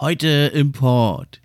[0.00, 1.40] Heute im Port.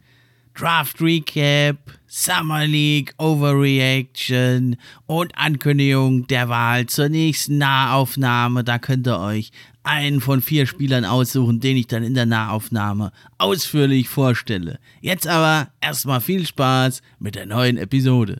[0.54, 4.76] Draft Recap, Summer League Overreaction
[5.08, 8.64] und Ankündigung der Wahl zur nächsten Nahaufnahme.
[8.64, 9.50] Da könnt ihr euch
[9.82, 14.78] einen von vier Spielern aussuchen, den ich dann in der Nahaufnahme ausführlich vorstelle.
[15.02, 18.40] Jetzt aber erstmal viel Spaß mit der neuen Episode.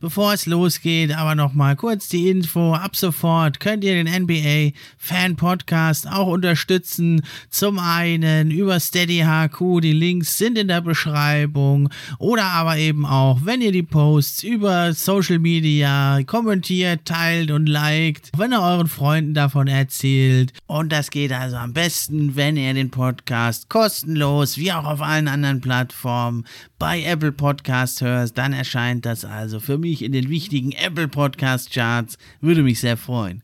[0.00, 2.72] Bevor es losgeht, aber nochmal kurz die Info.
[2.72, 7.20] Ab sofort könnt ihr den NBA Fan Podcast auch unterstützen.
[7.50, 11.90] Zum einen über Steady HQ, die Links sind in der Beschreibung.
[12.18, 18.30] Oder aber eben auch, wenn ihr die Posts über Social Media kommentiert, teilt und liked.
[18.34, 20.54] Wenn ihr euren Freunden davon erzählt.
[20.66, 25.28] Und das geht also am besten, wenn ihr den Podcast kostenlos, wie auch auf allen
[25.28, 26.46] anderen Plattformen,
[26.80, 28.36] bei Apple Podcast hörst.
[28.36, 32.18] Dann erscheint das also für mich in den wichtigen Apple Podcast Charts.
[32.40, 33.42] Würde mich sehr freuen.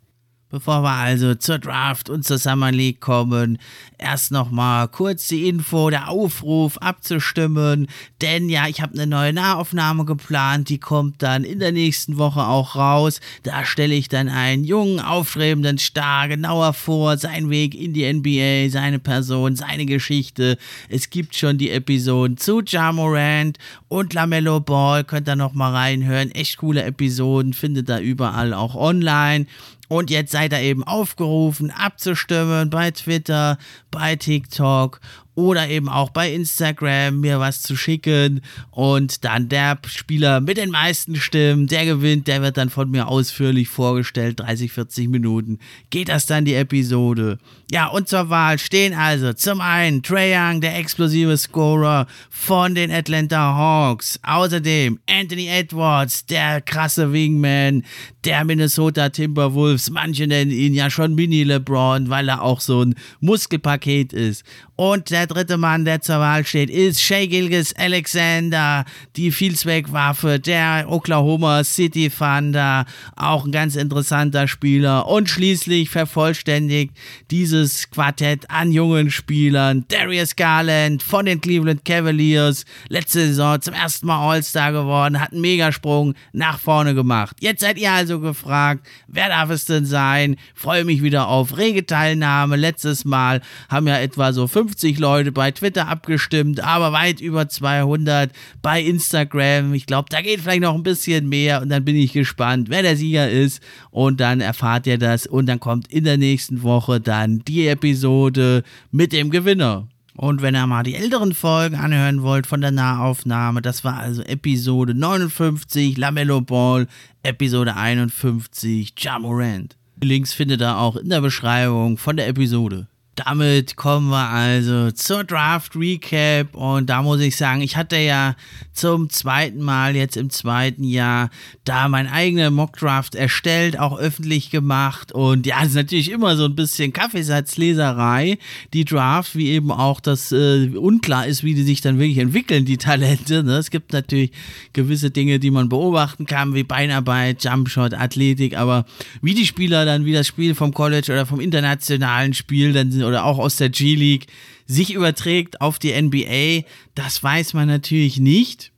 [0.49, 3.59] Bevor wir also zur Draft und zur Summer League kommen,
[3.99, 7.89] erst nochmal kurz die Info, der Aufruf abzustimmen,
[8.23, 12.47] denn ja, ich habe eine neue Nahaufnahme geplant, die kommt dann in der nächsten Woche
[12.47, 13.21] auch raus.
[13.43, 18.71] Da stelle ich dann einen jungen, aufstrebenden Star genauer vor, seinen Weg in die NBA,
[18.71, 20.59] seine Person, seine Geschichte.
[20.89, 23.59] Es gibt schon die Episoden zu Ja Morant
[23.89, 26.31] und LaMelo Ball, könnt ihr nochmal reinhören.
[26.31, 29.47] Echt coole Episoden, findet ihr überall auch online.
[29.89, 33.59] Und jetzt seid ihr eben aufgerufen, abzustimmen bei Twitter,
[33.91, 35.01] bei TikTok
[35.37, 38.41] oder eben auch bei Instagram mir was zu schicken
[38.73, 43.07] und dann der Spieler mit den meisten Stimmen, der gewinnt, der wird dann von mir
[43.07, 45.61] ausführlich vorgestellt, 30, 40 Minuten
[45.91, 47.39] geht das dann die Episode.
[47.71, 52.91] Ja, und zur Wahl stehen also zum einen Trae Young, der explosive Scorer von den
[52.91, 57.85] Atlanta Hawks, außerdem Anthony Edwards, der krasse Wingman
[58.25, 62.95] der Minnesota Timberwolves, manche nennen ihn ja schon Mini LeBron, weil er auch so ein
[63.21, 64.45] Muskelpaket ist.
[64.77, 68.85] Und der dritte Mann, der zur Wahl steht, ist Shea Gilgis Alexander,
[69.17, 72.85] die Vielzweckwaffe der Oklahoma City Thunder.
[73.17, 75.09] Auch ein ganz interessanter Spieler.
[75.09, 76.95] Und schließlich vervollständigt
[77.31, 82.67] dieses Quartett an jungen Spielern Darius Garland von den Cleveland Cavaliers.
[82.89, 87.39] Letzte Saison zum ersten Mal All-Star geworden, hat einen Megasprung nach vorne gemacht.
[87.41, 90.37] Jetzt seid ihr also gefragt, wer darf es denn sein?
[90.55, 92.57] Freue mich wieder auf rege Teilnahme.
[92.57, 97.49] Letztes Mal haben ja etwa so fünf 50 Leute bei Twitter abgestimmt, aber weit über
[97.49, 98.33] 200
[98.63, 99.75] bei Instagram.
[99.75, 102.83] Ich glaube, da geht vielleicht noch ein bisschen mehr und dann bin ich gespannt, wer
[102.83, 103.63] der Sieger ist
[103.93, 108.65] und dann erfahrt ihr das und dann kommt in der nächsten Woche dann die Episode
[108.91, 109.87] mit dem Gewinner.
[110.17, 114.23] Und wenn ihr mal die älteren Folgen anhören wollt von der Nahaufnahme, das war also
[114.23, 116.89] Episode 59, Lamello Ball,
[117.23, 119.77] Episode 51, Jamorant.
[120.03, 122.89] Links findet ihr auch in der Beschreibung von der Episode.
[123.17, 128.37] Damit kommen wir also zur Draft Recap und da muss ich sagen, ich hatte ja
[128.75, 131.31] zum zweiten Mal jetzt im zweiten Jahr
[131.65, 136.37] da mein eigener Mock Draft erstellt, auch öffentlich gemacht und ja, es ist natürlich immer
[136.37, 138.37] so ein bisschen Kaffeesatzleserei,
[138.75, 142.67] die Draft, wie eben auch das äh, unklar ist, wie die sich dann wirklich entwickeln,
[142.67, 143.43] die Talente.
[143.43, 143.57] Ne?
[143.57, 144.31] Es gibt natürlich
[144.75, 148.85] gewisse Dinge, die man beobachten kann, wie Beinarbeit, Jumpshot, Athletik, aber
[149.23, 153.06] wie die Spieler dann, wie das Spiel vom College oder vom internationalen Spiel dann sind
[153.07, 154.27] oder auch aus der G-League
[154.67, 158.73] sich überträgt auf die NBA, das weiß man natürlich nicht.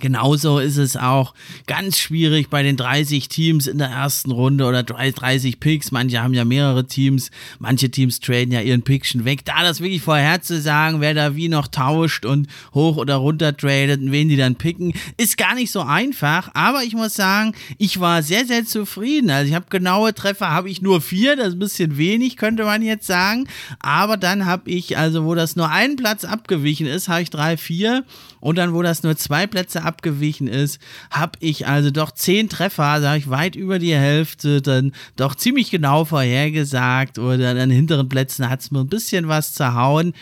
[0.00, 1.34] Genauso ist es auch
[1.66, 5.92] ganz schwierig bei den 30 Teams in der ersten Runde oder 30 Picks.
[5.92, 9.44] Manche haben ja mehrere Teams, manche Teams traden ja ihren Pick schon weg.
[9.44, 13.56] Da das wirklich vorher zu sagen, wer da wie noch tauscht und hoch oder runter
[13.56, 16.50] tradet und wen die dann picken, ist gar nicht so einfach.
[16.54, 19.30] Aber ich muss sagen, ich war sehr, sehr zufrieden.
[19.30, 22.64] Also ich habe genaue Treffer, habe ich nur vier, das ist ein bisschen wenig, könnte
[22.64, 23.46] man jetzt sagen.
[23.80, 27.58] Aber dann habe ich, also wo das nur ein Platz abgewichen ist, habe ich drei,
[27.58, 28.04] vier.
[28.40, 32.48] Und dann, wo das nur zwei Plätze abgewichen abgewichen ist, habe ich also doch zehn
[32.48, 37.70] Treffer, sage ich weit über die Hälfte, dann doch ziemlich genau vorhergesagt oder an den
[37.70, 40.14] hinteren Plätzen hat es mir ein bisschen was zerhauen.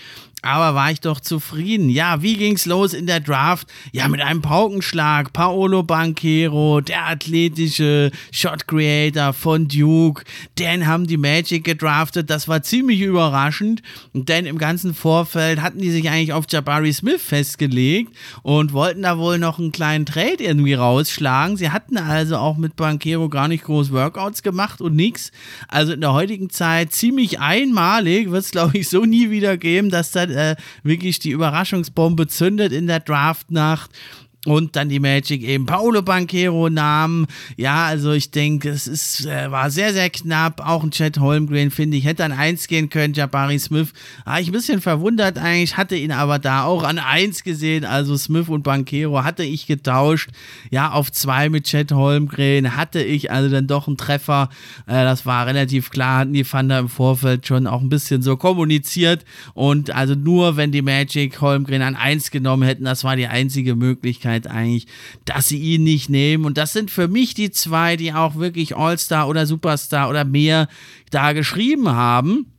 [0.42, 1.90] Aber war ich doch zufrieden.
[1.90, 3.66] Ja, wie ging's los in der Draft?
[3.90, 5.32] Ja, mit einem Paukenschlag.
[5.32, 10.22] Paolo Banquero, der athletische Shot Creator von Duke.
[10.56, 12.30] Den haben die Magic gedraftet.
[12.30, 13.82] Das war ziemlich überraschend.
[14.12, 19.18] Denn im ganzen Vorfeld hatten die sich eigentlich auf Jabari Smith festgelegt und wollten da
[19.18, 21.56] wohl noch einen kleinen Trade irgendwie rausschlagen.
[21.56, 25.32] Sie hatten also auch mit Banquero gar nicht groß Workouts gemacht und nix.
[25.66, 28.30] Also in der heutigen Zeit ziemlich einmalig.
[28.30, 32.72] Wird es, glaube ich, so nie wieder geben, dass da äh, wirklich die Überraschungsbombe zündet
[32.72, 33.90] in der Draftnacht
[34.46, 37.26] und dann die Magic eben Paolo Banquero nahmen.
[37.56, 40.60] Ja, also ich denke, es ist, äh, war sehr, sehr knapp.
[40.64, 43.14] Auch ein Chad Holmgren, finde ich, hätte an 1 gehen können.
[43.14, 43.92] Jabari Smith
[44.24, 47.84] war ich ein bisschen verwundert eigentlich, hatte ihn aber da auch an 1 gesehen.
[47.84, 50.30] Also Smith und Banquero hatte ich getauscht.
[50.70, 54.50] Ja, auf 2 mit Chad Holmgren hatte ich also dann doch einen Treffer.
[54.86, 58.36] Äh, das war relativ klar, hatten die Thunder im Vorfeld schon auch ein bisschen so
[58.36, 59.24] kommuniziert.
[59.54, 63.74] Und also nur, wenn die Magic Holmgren an 1 genommen hätten, das war die einzige
[63.74, 64.86] Möglichkeit Möglichkeit eigentlich,
[65.24, 66.44] dass sie ihn nicht nehmen.
[66.44, 70.68] Und das sind für mich die zwei, die auch wirklich All-Star oder Superstar oder mehr
[71.10, 72.52] da geschrieben haben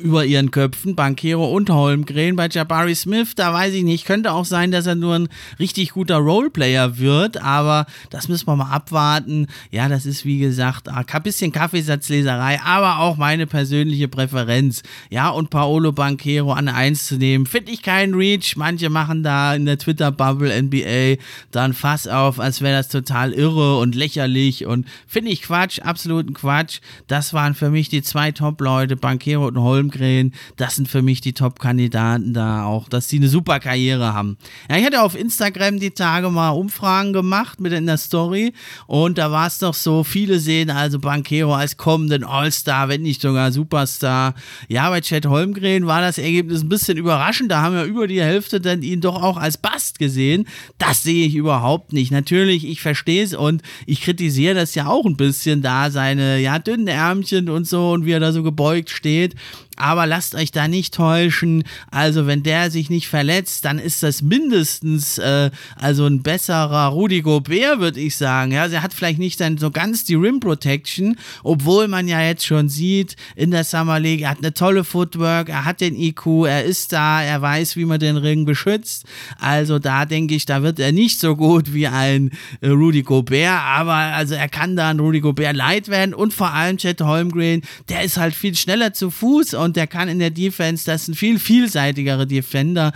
[0.00, 2.36] über ihren Köpfen, Bankero und Holmgren.
[2.36, 5.28] Bei Jabari Smith, da weiß ich nicht, könnte auch sein, dass er nur ein
[5.58, 9.48] richtig guter Roleplayer wird, aber das müssen wir mal abwarten.
[9.70, 14.82] Ja, das ist wie gesagt ein bisschen Kaffeesatzleserei, aber auch meine persönliche Präferenz.
[15.10, 18.56] Ja, und Paolo Bankero an 1 zu nehmen, finde ich keinen Reach.
[18.56, 23.78] Manche machen da in der Twitter-Bubble NBA dann Fass auf, als wäre das total irre
[23.78, 26.80] und lächerlich und finde ich Quatsch, absoluten Quatsch.
[27.06, 31.20] Das waren für mich die zwei Top-Leute, Bankero und Holmgren Holmgren, das sind für mich
[31.20, 34.36] die Top-Kandidaten da auch, dass sie eine super Karriere haben.
[34.70, 38.52] Ja, ich hatte auf Instagram die Tage mal Umfragen gemacht mit in der Story
[38.86, 43.20] und da war es doch so, viele sehen also Banquero als kommenden All-Star, wenn nicht
[43.20, 44.34] sogar Superstar.
[44.68, 48.22] Ja, bei Chad Holmgren war das Ergebnis ein bisschen überraschend, da haben wir über die
[48.22, 50.46] Hälfte dann ihn doch auch als Bast gesehen.
[50.78, 52.10] Das sehe ich überhaupt nicht.
[52.10, 56.58] Natürlich, ich verstehe es und ich kritisiere das ja auch ein bisschen da, seine ja
[56.58, 59.34] dünnen Ärmchen und so und wie er da so gebeugt steht
[59.78, 61.64] aber lasst euch da nicht täuschen.
[61.90, 67.22] Also, wenn der sich nicht verletzt, dann ist das mindestens äh, also ein besserer Rudy
[67.22, 68.52] Gobert, würde ich sagen.
[68.52, 72.20] Ja, also er hat vielleicht nicht dann so ganz die Rim Protection, obwohl man ja
[72.20, 75.94] jetzt schon sieht in der Summer League, er hat eine tolle Footwork, er hat den
[75.94, 79.04] IQ, er ist da, er weiß, wie man den Ring beschützt.
[79.38, 82.30] Also da denke ich, da wird er nicht so gut wie ein
[82.60, 86.52] äh, Rudy Gobert, aber also er kann da ein Rudy Gobert leid werden und vor
[86.52, 90.18] allem Chet Holmgren, der ist halt viel schneller zu Fuß und und der kann in
[90.18, 92.92] der Defense, das ist ein viel vielseitigere Defender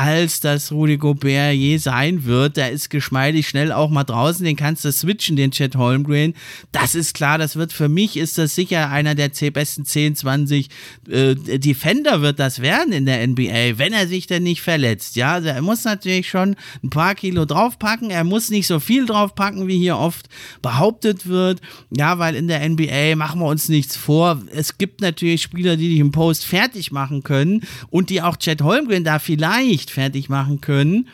[0.00, 2.56] als das Rudy Gobert je sein wird.
[2.56, 6.32] Der ist geschmeidig schnell auch mal draußen, den kannst du switchen, den Chet Holmgren.
[6.72, 10.68] Das ist klar, das wird für mich, ist das sicher einer der besten 10, 20
[11.10, 15.16] äh, Defender wird das werden in der NBA, wenn er sich denn nicht verletzt.
[15.16, 19.04] Ja, also er muss natürlich schon ein paar Kilo draufpacken, er muss nicht so viel
[19.04, 20.30] draufpacken, wie hier oft
[20.62, 21.60] behauptet wird.
[21.90, 24.40] Ja, weil in der NBA machen wir uns nichts vor.
[24.50, 28.62] Es gibt natürlich Spieler, die dich im Post fertig machen können und die auch Chet
[28.62, 31.08] Holmgren da vielleicht fertig machen können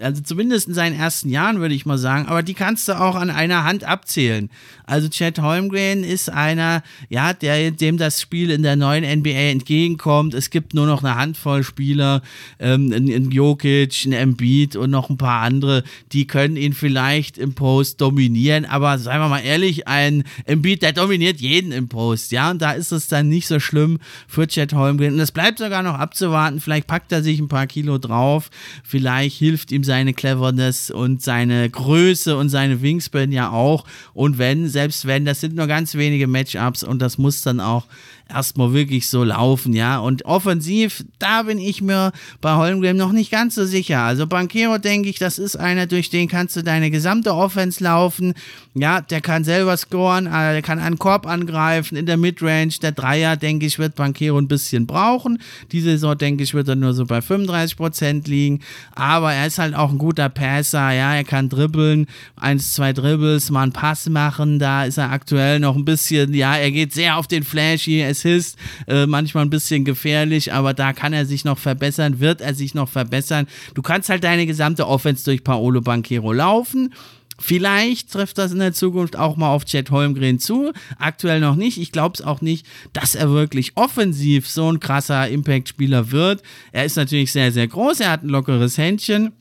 [0.00, 3.14] also zumindest in seinen ersten Jahren würde ich mal sagen, aber die kannst du auch
[3.14, 4.50] an einer Hand abzählen.
[4.86, 10.34] Also Chad Holmgren ist einer, ja, der, dem das Spiel in der neuen NBA entgegenkommt.
[10.34, 12.22] Es gibt nur noch eine Handvoll Spieler,
[12.58, 17.54] ähm, ein, Jokic, ein Embiid und noch ein paar andere, die können ihn vielleicht im
[17.54, 22.50] Post dominieren, aber seien wir mal ehrlich, ein Embiid, der dominiert jeden im Post, ja,
[22.50, 25.14] und da ist es dann nicht so schlimm für Chad Holmgren.
[25.14, 28.50] Und es bleibt sogar noch abzuwarten, vielleicht packt er sich ein paar Kilo drauf,
[28.82, 33.84] vielleicht hilft ihm seine Cleverness und seine Größe und seine Wingspan ja auch.
[34.14, 37.86] Und wenn, selbst wenn, das sind nur ganz wenige Matchups und das muss dann auch
[38.28, 39.98] erstmal wirklich so laufen, ja.
[39.98, 44.00] Und offensiv, da bin ich mir bei Holmgren noch nicht ganz so sicher.
[44.00, 48.34] Also Banquero denke ich, das ist einer, durch den kannst du deine gesamte Offense laufen.
[48.74, 52.74] Ja, der kann selber scoren, äh, der kann einen Korb angreifen in der Midrange.
[52.82, 55.38] Der Dreier, denke ich, wird Banquero ein bisschen brauchen.
[55.70, 58.60] Diese Saison, denke ich, wird er nur so bei 35% liegen.
[58.94, 61.14] Aber er ist halt auch ein guter Passer, ja.
[61.14, 64.58] Er kann dribbeln, eins, zwei Dribbles, mal einen Pass machen.
[64.58, 68.13] Da ist er aktuell noch ein bisschen, ja, er geht sehr auf den Flashy.
[68.14, 68.56] Assist,
[68.86, 72.74] äh, manchmal ein bisschen gefährlich, aber da kann er sich noch verbessern, wird er sich
[72.74, 73.46] noch verbessern.
[73.74, 76.94] Du kannst halt deine gesamte Offense durch Paolo Banquero laufen.
[77.40, 80.72] Vielleicht trifft das in der Zukunft auch mal auf Chet Holmgren zu.
[80.98, 81.78] Aktuell noch nicht.
[81.78, 86.42] Ich glaube es auch nicht, dass er wirklich offensiv so ein krasser Impact-Spieler wird.
[86.70, 88.00] Er ist natürlich sehr, sehr groß.
[88.00, 89.32] Er hat ein lockeres Händchen.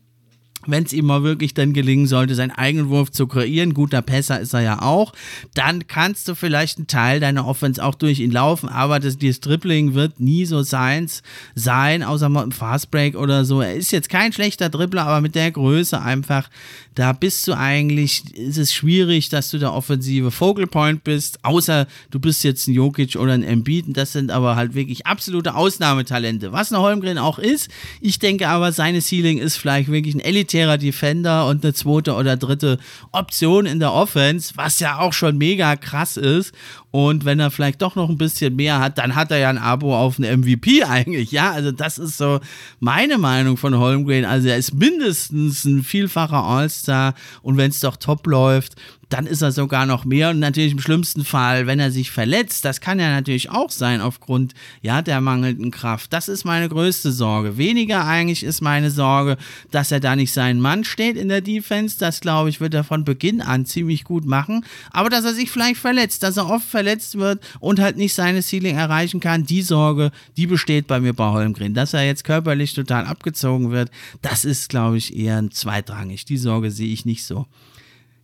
[0.68, 4.40] Wenn es ihm mal wirklich dann gelingen sollte, seinen eigenen Wurf zu kreieren, guter Pässer
[4.40, 5.14] ist er ja auch,
[5.54, 9.40] dann kannst du vielleicht einen Teil deiner Offense auch durch ihn laufen, aber das, dieses
[9.42, 11.24] Dribbling wird nie so seins
[11.56, 13.62] sein, außer mal im Fastbreak oder so.
[13.62, 16.50] Er ist jetzt kein schlechter Dribbler, aber mit der Größe einfach,
[16.96, 21.88] da bist du eigentlich, ist es schwierig, dass du der offensive Focal Point bist, außer
[22.12, 26.52] du bist jetzt ein Jokic oder ein Embiid, das sind aber halt wirklich absolute Ausnahmetalente,
[26.52, 27.70] was eine Holmgren auch ist.
[28.02, 32.14] Ich denke aber, seine Ceiling ist vielleicht wirklich ein Elite elitärer Defender und eine zweite
[32.14, 32.78] oder dritte
[33.12, 36.54] Option in der Offense, was ja auch schon mega krass ist.
[36.92, 39.58] Und wenn er vielleicht doch noch ein bisschen mehr hat, dann hat er ja ein
[39.58, 41.32] Abo auf einen MVP eigentlich.
[41.32, 42.40] Ja, also das ist so
[42.80, 44.26] meine Meinung von Holmgren.
[44.26, 48.76] Also er ist mindestens ein vielfacher All-Star und wenn es doch top läuft,
[49.14, 52.66] dann ist er sogar noch mehr und natürlich im schlimmsten Fall, wenn er sich verletzt,
[52.66, 56.12] das kann ja natürlich auch sein aufgrund ja der mangelnden Kraft.
[56.12, 57.56] Das ist meine größte Sorge.
[57.58, 59.38] Weniger eigentlich ist meine Sorge,
[59.70, 62.00] dass er da nicht seinen Mann steht in der Defense.
[62.00, 65.52] Das glaube ich wird er von Beginn an ziemlich gut machen, aber dass er sich
[65.52, 69.62] vielleicht verletzt, dass er oft verletzt wird und halt nicht seine Ceiling erreichen kann, die
[69.62, 71.76] Sorge, die besteht bei mir bei Holmgren.
[71.76, 73.92] Dass er jetzt körperlich total abgezogen wird,
[74.24, 76.26] das ist glaube ich eher zweitrangig.
[76.26, 77.46] Die Sorge sehe ich nicht so.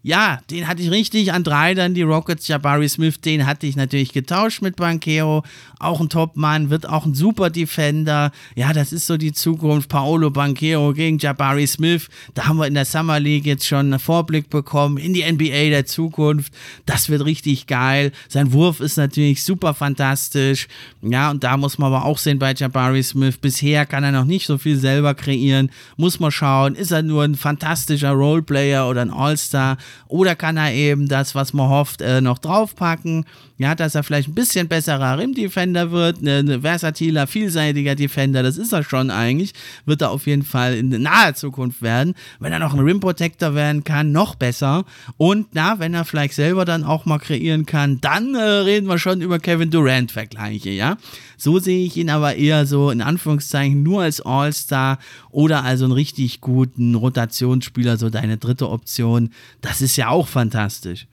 [0.02, 3.76] Ja, den hatte ich richtig an drei, dann die Rockets, Jabari Smith, den hatte ich
[3.76, 5.44] natürlich getauscht mit Banquero.
[5.78, 8.32] Auch ein Top-Mann, wird auch ein super Defender.
[8.56, 9.90] Ja, das ist so die Zukunft.
[9.90, 12.08] Paolo Banquero gegen Jabari Smith.
[12.34, 15.70] Da haben wir in der Summer League jetzt schon einen Vorblick bekommen in die NBA
[15.70, 16.54] der Zukunft.
[16.86, 18.14] Das wird richtig geil.
[18.30, 20.70] Sein Wurf ist natürlich super fantastisch.
[21.02, 23.38] Ja, und da muss man aber auch sehen bei Jabari Smith.
[23.38, 25.72] Bisher kann er noch nicht so viel selber kreieren.
[25.98, 29.78] Muss man schauen, ist er nur ein fantastischer Roleplayer oder ein All-Star?
[30.08, 33.26] Oder kann er eben das, was man hofft, äh, noch draufpacken?
[33.60, 38.58] Ja, dass er vielleicht ein bisschen besserer Rim-Defender wird, ein ne, versatiler, vielseitiger Defender, das
[38.58, 39.54] ist er schon eigentlich.
[39.86, 42.16] Wird er auf jeden Fall in naher Zukunft werden.
[42.40, 44.86] Wenn er noch ein Rim-Protector werden kann, noch besser.
[45.18, 48.98] Und na, wenn er vielleicht selber dann auch mal kreieren kann, dann äh, reden wir
[48.98, 50.96] schon über Kevin Durant-Vergleiche, ja.
[51.36, 55.00] So sehe ich ihn aber eher so in Anführungszeichen nur als All-Star
[55.32, 59.32] oder also einen richtig guten Rotationsspieler, so deine dritte Option.
[59.60, 61.08] Das ist ja auch fantastisch.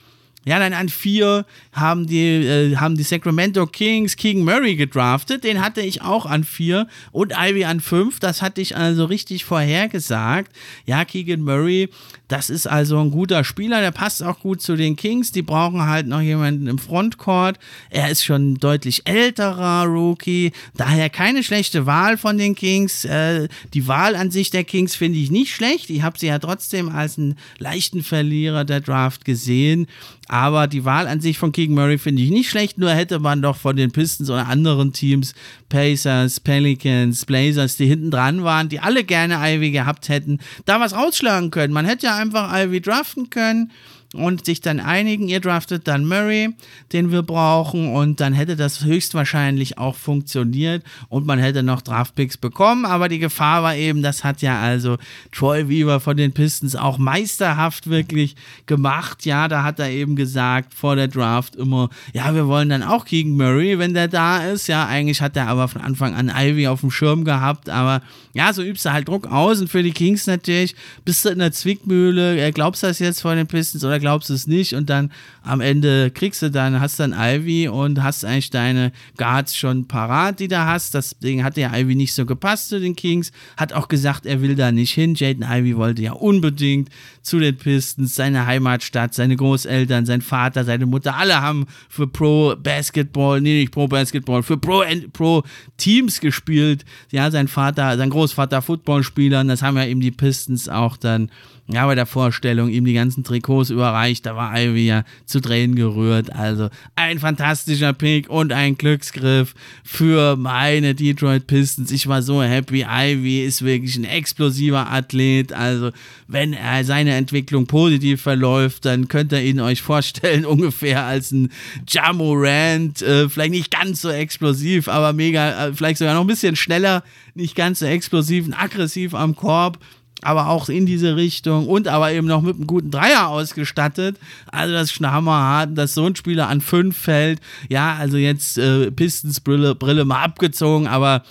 [0.47, 5.43] Ja, dann an vier haben die, äh, haben die Sacramento Kings Keegan Murray gedraftet.
[5.43, 8.21] Den hatte ich auch an vier und Ivy an fünf.
[8.21, 10.53] Das hatte ich also richtig vorhergesagt.
[10.87, 11.89] Ja, Keegan Murray,
[12.29, 13.81] das ist also ein guter Spieler.
[13.81, 15.33] Der passt auch gut zu den Kings.
[15.33, 17.59] Die brauchen halt noch jemanden im Frontcourt.
[17.91, 20.53] Er ist schon ein deutlich älterer Rookie.
[20.77, 23.05] Daher keine schlechte Wahl von den Kings.
[23.05, 25.91] Äh, die Wahl an sich der Kings finde ich nicht schlecht.
[25.91, 29.89] Ich habe sie ja trotzdem als einen leichten Verlierer der Draft gesehen.
[30.29, 33.43] Aber die Wahl an sich von Keegan Murray finde ich nicht schlecht, nur hätte man
[33.43, 35.35] doch von den Pistons oder anderen Teams,
[35.69, 40.95] Pacers, Pelicans, Blazers, die hinten dran waren, die alle gerne Ivy gehabt hätten, da was
[40.95, 41.73] rausschlagen können.
[41.73, 43.71] Man hätte ja einfach Ivy draften können
[44.15, 46.51] und sich dann einigen, ihr draftet dann Murray,
[46.93, 52.37] den wir brauchen und dann hätte das höchstwahrscheinlich auch funktioniert und man hätte noch Draftpicks
[52.37, 54.97] bekommen, aber die Gefahr war eben, das hat ja also
[55.33, 58.37] Troy Weaver von den Pistons auch meisterhaft wirklich
[58.67, 62.83] gemacht, ja, da hat er eben gesagt vor der Draft immer, ja, wir wollen dann
[62.83, 66.33] auch gegen Murray, wenn der da ist, ja, eigentlich hat er aber von Anfang an
[66.35, 68.03] Ivy auf dem Schirm gehabt, aber
[68.37, 69.61] ja, so übst du halt Druck aus.
[69.61, 73.35] Und für die Kings natürlich bist du in der Zwickmühle, glaubst du das jetzt vor
[73.35, 75.11] den Pistons oder glaubst du es nicht und dann
[75.43, 80.41] am Ende kriegst du dann, hast dann Ivy und hast eigentlich deine Guards schon parat,
[80.41, 80.95] die du hast.
[80.95, 84.55] Deswegen hat der Ivy nicht so gepasst zu den Kings, hat auch gesagt, er will
[84.55, 85.15] da nicht hin.
[85.15, 86.91] Jaden Ivy wollte ja unbedingt
[87.23, 92.55] zu den Pistons, seine Heimatstadt, seine Großeltern, sein Vater, seine Mutter, alle haben für Pro
[92.57, 95.43] Basketball, nee, nicht Pro Basketball, für Pro, Pro
[95.77, 96.85] Teams gespielt.
[97.11, 101.31] Ja, sein Vater, sein Großvater Footballspieler, und das haben ja eben die Pistons auch dann
[101.69, 105.75] ja, bei der Vorstellung ihm die ganzen Trikots überreicht, da war Ivy ja zu Tränen
[105.75, 106.33] gerührt.
[106.33, 111.91] Also ein fantastischer Pick und ein Glücksgriff für meine Detroit Pistons.
[111.91, 112.87] Ich war so happy.
[112.89, 115.53] Ivy ist wirklich ein explosiver Athlet.
[115.53, 115.91] Also
[116.29, 121.51] wenn er seine Entwicklung positiv verläuft, dann könnt ihr ihn euch vorstellen ungefähr als ein
[121.89, 123.03] Jamorant.
[123.03, 127.03] Äh, vielleicht nicht ganz so explosiv, aber mega, äh, vielleicht sogar noch ein bisschen schneller,
[127.35, 129.81] nicht ganz so explosiv, aggressiv am Korb
[130.23, 134.19] aber auch in diese Richtung und aber eben noch mit einem guten Dreier ausgestattet.
[134.47, 137.41] Also das ist schon dass so ein Spieler an fünf fällt.
[137.69, 141.23] Ja, also jetzt äh, Pistons Brille, mal abgezogen, aber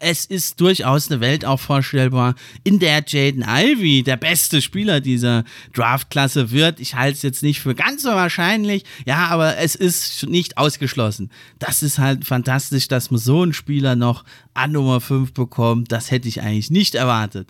[0.00, 5.44] es ist durchaus eine Welt auch vorstellbar, in der Jaden Ivy der beste Spieler dieser
[5.72, 6.78] Draftklasse wird.
[6.80, 11.30] Ich halte es jetzt nicht für ganz so wahrscheinlich, ja, aber es ist nicht ausgeschlossen.
[11.58, 15.90] Das ist halt fantastisch, dass man so einen Spieler noch an Nummer 5 bekommt.
[15.90, 17.48] Das hätte ich eigentlich nicht erwartet.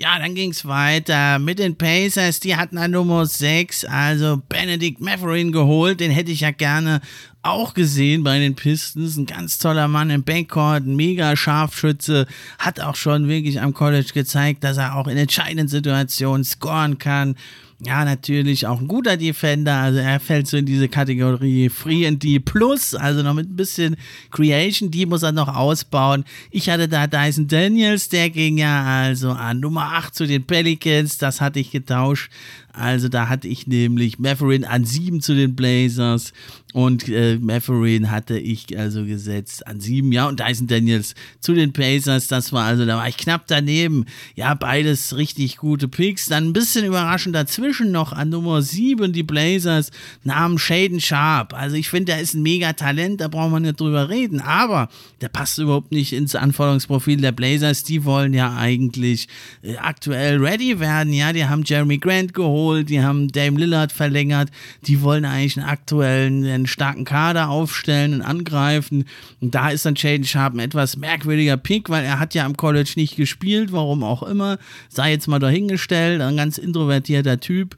[0.00, 2.38] Ja, dann ging es weiter mit den Pacers.
[2.38, 5.98] Die hatten an Nummer 6, also Benedict Matherin geholt.
[5.98, 7.00] Den hätte ich ja gerne
[7.42, 9.16] auch gesehen bei den Pistons.
[9.16, 12.28] Ein ganz toller Mann im Backcourt, ein mega Scharfschütze.
[12.60, 17.34] Hat auch schon wirklich am College gezeigt, dass er auch in entscheidenden Situationen scoren kann.
[17.80, 19.74] Ja, natürlich auch ein guter Defender.
[19.76, 23.54] Also er fällt so in diese Kategorie Free and D Plus, also noch mit ein
[23.54, 23.96] bisschen
[24.32, 24.90] Creation.
[24.90, 26.24] Die muss er noch ausbauen.
[26.50, 31.18] Ich hatte da Dyson Daniels, der ging ja also an Nummer 8 zu den Pelicans.
[31.18, 32.32] Das hatte ich getauscht.
[32.78, 36.32] Also da hatte ich nämlich Matherin an 7 zu den Blazers
[36.74, 41.72] und äh, Matherin hatte ich also gesetzt an 7, ja, und Dyson Daniels zu den
[41.72, 42.28] Pacers.
[42.28, 44.04] Das war also, da war ich knapp daneben.
[44.34, 46.26] Ja, beides richtig gute Picks.
[46.26, 49.90] Dann ein bisschen überraschend dazwischen noch an Nummer 7 die Blazers
[50.24, 51.54] nahmen Shaden Sharp.
[51.54, 54.88] Also ich finde, der ist ein mega Talent, da braucht man nicht drüber reden, aber
[55.22, 57.82] der passt überhaupt nicht ins Anforderungsprofil der Blazers.
[57.82, 59.28] Die wollen ja eigentlich
[59.62, 63.92] äh, aktuell ready werden, ja, die haben Jeremy Grant geholt geholt, die haben Dame Lillard
[63.92, 64.50] verlängert,
[64.86, 69.06] die wollen eigentlich einen aktuellen, einen starken Kader aufstellen und angreifen.
[69.40, 72.56] Und da ist dann Shaden Sharp ein etwas merkwürdiger Pick, weil er hat ja am
[72.56, 74.58] College nicht gespielt, warum auch immer.
[74.88, 77.76] Sei jetzt mal dahingestellt, ein ganz introvertierter Typ.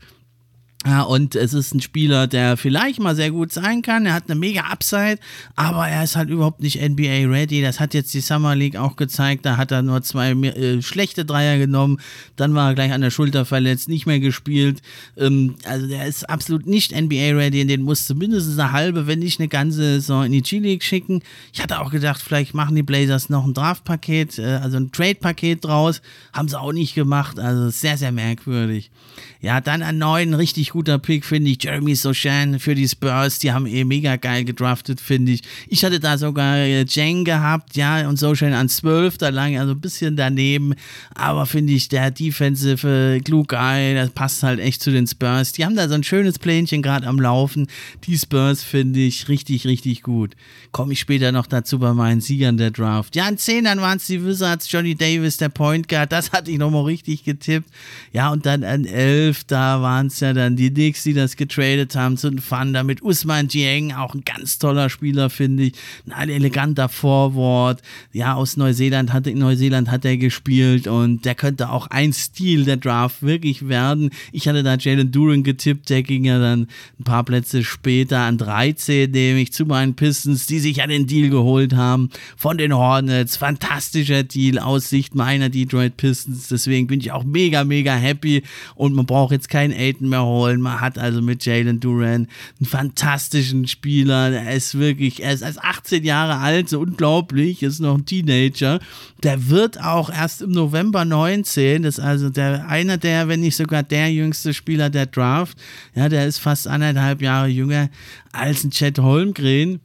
[0.87, 4.07] Ja, und es ist ein Spieler, der vielleicht mal sehr gut sein kann.
[4.07, 5.19] Er hat eine mega Upside,
[5.55, 7.61] aber er ist halt überhaupt nicht NBA ready.
[7.61, 9.45] Das hat jetzt die Summer League auch gezeigt.
[9.45, 11.99] Da hat er nur zwei äh, schlechte Dreier genommen.
[12.37, 14.81] Dann war er gleich an der Schulter verletzt, nicht mehr gespielt.
[15.19, 17.67] Ähm, also der ist absolut nicht NBA ready.
[17.67, 21.21] Den musste mindestens eine halbe, wenn nicht eine ganze Saison in die G-League schicken.
[21.53, 25.63] Ich hatte auch gedacht, vielleicht machen die Blazers noch ein Draft-Paket, äh, also ein Trade-Paket
[25.63, 26.01] draus.
[26.33, 27.39] Haben sie auch nicht gemacht.
[27.39, 28.91] Also sehr, sehr merkwürdig.
[29.43, 31.63] Ja, dann ein neuen richtig guter Pick, finde ich.
[31.63, 33.39] Jeremy Sochan für die Spurs.
[33.41, 35.43] Die haben eh mega geil gedraftet, finde ich.
[35.69, 39.19] Ich hatte da sogar äh, Jang gehabt, ja, und Sochan an 12.
[39.19, 40.75] Da lang also ein bisschen daneben.
[41.15, 45.53] Aber finde ich, der Defensive äh, Glue Guy, das passt halt echt zu den Spurs.
[45.53, 47.67] Die haben da so ein schönes Plänchen gerade am Laufen.
[48.05, 50.37] Die Spurs finde ich richtig, richtig gut.
[50.71, 53.17] Komme ich später noch dazu bei meinen Siegern der Draft.
[53.17, 56.13] Ja, an 10 dann waren es die Wizards, Johnny Davis, der Point Guard.
[56.13, 57.69] Das hatte ich nochmal richtig getippt.
[58.13, 61.97] Ja, und dann an 11, da waren es ja dann die Knicks, die das getradet
[61.97, 65.73] haben zu den Thunder mit Usman Jiang, auch ein ganz toller Spieler, finde ich.
[66.11, 67.81] Ein eleganter Forward.
[68.13, 72.65] Ja, aus Neuseeland hat, in Neuseeland hat er gespielt und der könnte auch ein Stil
[72.65, 74.11] der Draft wirklich werden.
[74.33, 76.69] Ich hatte da Jalen Duran getippt, der ging ja dann
[76.99, 81.31] ein paar Plätze später an 13, nämlich zu meinen Pistons, die sich ja den Deal
[81.31, 83.39] geholt haben von den Hornets.
[83.39, 86.49] Fantastischer Deal aus Sicht meiner Detroit Pistons.
[86.49, 88.43] Deswegen bin ich auch mega, mega happy
[88.75, 90.50] und man braucht jetzt keinen Aiden mehr holen.
[90.59, 92.27] Man hat also mit Jalen Duran
[92.59, 94.31] einen fantastischen Spieler.
[94.33, 98.81] Er ist wirklich, er ist als 18 Jahre alt, so unglaublich, ist noch ein Teenager.
[99.23, 103.57] Der wird auch erst im November 19, das ist also der, einer der, wenn nicht
[103.57, 105.59] sogar der jüngste Spieler der Draft.
[105.95, 107.91] Ja, der ist fast anderthalb Jahre jünger
[108.33, 109.81] als ein Chad Holmgren.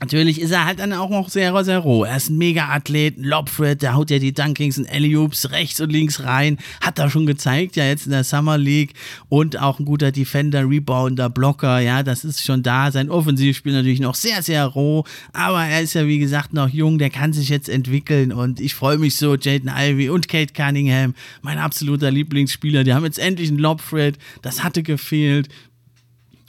[0.00, 2.04] Natürlich ist er halt dann auch noch sehr, sehr roh.
[2.04, 5.90] Er ist ein Mega-Athlet, ein Lobfred, der haut ja die Dunkings und Alley-Oops rechts und
[5.90, 6.56] links rein.
[6.80, 8.94] Hat er schon gezeigt, ja, jetzt in der Summer League.
[9.28, 12.90] Und auch ein guter Defender, Rebounder, Blocker, ja, das ist schon da.
[12.90, 15.04] Sein Offensivspiel natürlich noch sehr, sehr roh.
[15.34, 18.32] Aber er ist ja, wie gesagt, noch jung, der kann sich jetzt entwickeln.
[18.32, 23.04] Und ich freue mich so, Jaden Ivy und Kate Cunningham, mein absoluter Lieblingsspieler, die haben
[23.04, 24.16] jetzt endlich einen Lobfred.
[24.40, 25.50] Das hatte gefehlt.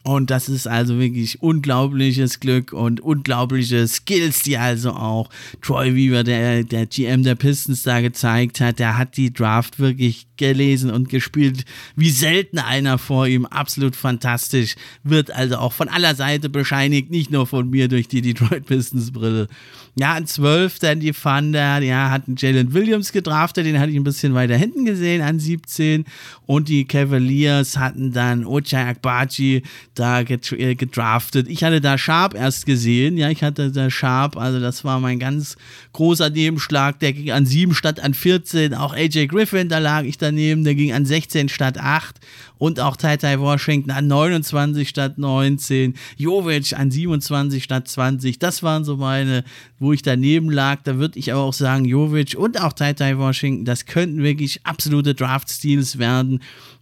[0.04, 5.30] Und das ist also wirklich unglaubliches Glück und unglaubliche Skills, die also auch
[5.62, 8.80] Troy Weaver, der, der GM der Pistons, da gezeigt hat.
[8.80, 13.46] Der hat die Draft wirklich gelesen und gespielt, wie selten einer vor ihm.
[13.46, 14.76] Absolut fantastisch.
[15.04, 19.12] Wird also auch von aller Seite bescheinigt, nicht nur von mir durch die Detroit Pistons
[19.12, 19.48] Brille.
[20.00, 24.06] Ja, an 12 dann die Thunder, ja, hatten Jalen Williams gedraftet, den hatte ich ein
[24.06, 26.06] bisschen weiter hinten gesehen, an 17.
[26.46, 31.50] Und die Cavaliers hatten dann Ochai Akbachi da äh, gedraftet.
[31.50, 35.20] Ich hatte da Sharp erst gesehen, ja, ich hatte da Sharp, also das war mein
[35.20, 35.58] ganz
[35.94, 38.74] großer Nebenschlag, der ging an 7 statt an 14.
[38.74, 42.20] Auch AJ Griffin, da lag ich daneben, der ging an 16 statt 8
[42.58, 48.40] und auch Tai Tai Washington an 29 statt 19, Jovic an 27 statt 20.
[48.40, 49.44] Das waren so meine,
[49.80, 50.82] wo ich daneben lag.
[50.84, 54.66] Da würde ich aber auch sagen, Jovic und auch Tai Tai Washington, das könnten wirklich
[54.66, 56.40] absolute Draft-Steals werden.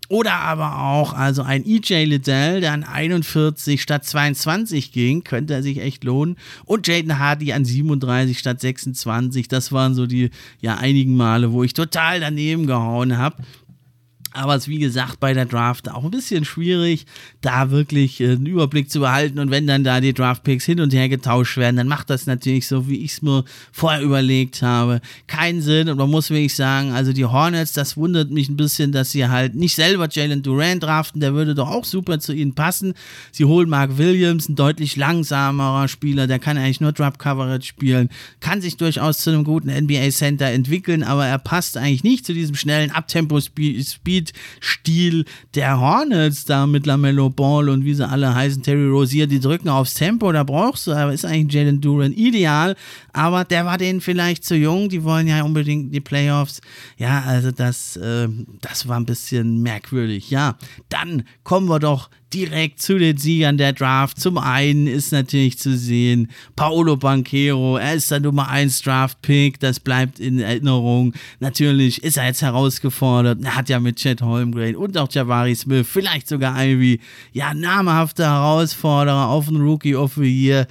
[0.10, 5.62] Oder aber auch, also ein EJ Liddell, der an 41 statt 22 ging, könnte er
[5.62, 6.36] sich echt lohnen.
[6.66, 9.48] Und Jaden Hardy an 37 statt 26.
[9.48, 13.44] Das waren so die ja einigen Male, wo ich total daneben gehauen habe.
[14.32, 17.06] Aber es ist wie gesagt bei der Draft auch ein bisschen schwierig,
[17.42, 19.40] da wirklich äh, einen Überblick zu behalten.
[19.40, 22.68] Und wenn dann da die Draft-Picks hin und her getauscht werden, dann macht das natürlich
[22.68, 25.90] so, wie ich es mir vorher überlegt habe, keinen Sinn.
[25.90, 29.28] Und man muss wirklich sagen, also die Hornets, das wundert mich ein bisschen, dass sie
[29.28, 31.22] halt nicht selber Jalen Durant draften.
[31.22, 32.94] Der würde doch auch super zu ihnen passen.
[33.32, 38.62] Sie holen Mark Williams, ein deutlich langsamerer Spieler, der kann eigentlich nur Drop-Coverage spielen, kann
[38.62, 42.92] sich durchaus zu einem guten NBA-Center entwickeln, aber er passt eigentlich nicht zu diesem schnellen
[42.92, 49.28] Abtempo-Speed Speed-Stil der Hornets da mit Lamello Ball und wie sie alle heißen, Terry Rozier,
[49.28, 52.76] die drücken aufs Tempo, da brauchst du, aber ist eigentlich Jalen Duran ideal,
[53.14, 56.62] aber der war denen vielleicht zu jung, die wollen ja unbedingt die Playoffs.
[56.98, 58.28] Ja, also das, äh,
[58.62, 60.30] das war ein bisschen merkwürdig.
[60.30, 60.58] Ja,
[60.90, 64.20] dann kommen wir doch direkt zu den Siegern der Draft.
[64.20, 69.80] Zum einen ist natürlich zu sehen Paolo Banquero, er ist der Nummer 1 Draft-Pick, das
[69.80, 71.14] bleibt in Erinnerung.
[71.40, 75.88] Natürlich ist er jetzt herausgefordert, er hat ja mit Chet Holmgren und auch Javari Smith,
[75.90, 77.00] vielleicht sogar Ivy,
[77.34, 80.68] ja, namhafte Herausforderer auf den Rookie of the Year.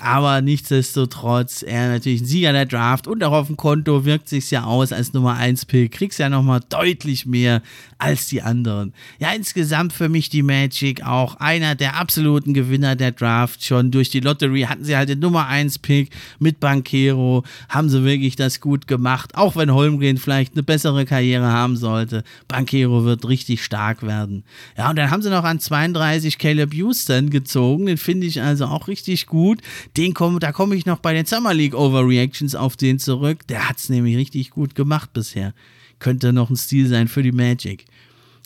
[0.00, 4.50] Aber nichtsdestotrotz, er natürlich ein Sieger der Draft und auch auf dem Konto wirkt sich
[4.50, 5.92] ja aus als Nummer 1 Pick.
[5.92, 7.60] Kriegst ja nochmal deutlich mehr
[7.98, 8.94] als die anderen.
[9.18, 13.62] Ja, insgesamt für mich die Magic auch einer der absoluten Gewinner der Draft.
[13.62, 17.44] Schon durch die Lottery hatten sie halt den Nummer 1 Pick mit Banquero.
[17.68, 19.34] Haben sie wirklich das gut gemacht.
[19.34, 22.24] Auch wenn Holmgren vielleicht eine bessere Karriere haben sollte.
[22.48, 24.44] Banquero wird richtig stark werden.
[24.78, 27.84] Ja, und dann haben sie noch an 32 Caleb Houston gezogen.
[27.84, 29.60] Den finde ich also auch richtig gut.
[29.96, 33.46] Den komm, da komme ich noch bei den Summer League Overreactions auf den zurück.
[33.48, 35.52] Der hat es nämlich richtig gut gemacht bisher.
[35.98, 37.86] Könnte noch ein Stil sein für die Magic.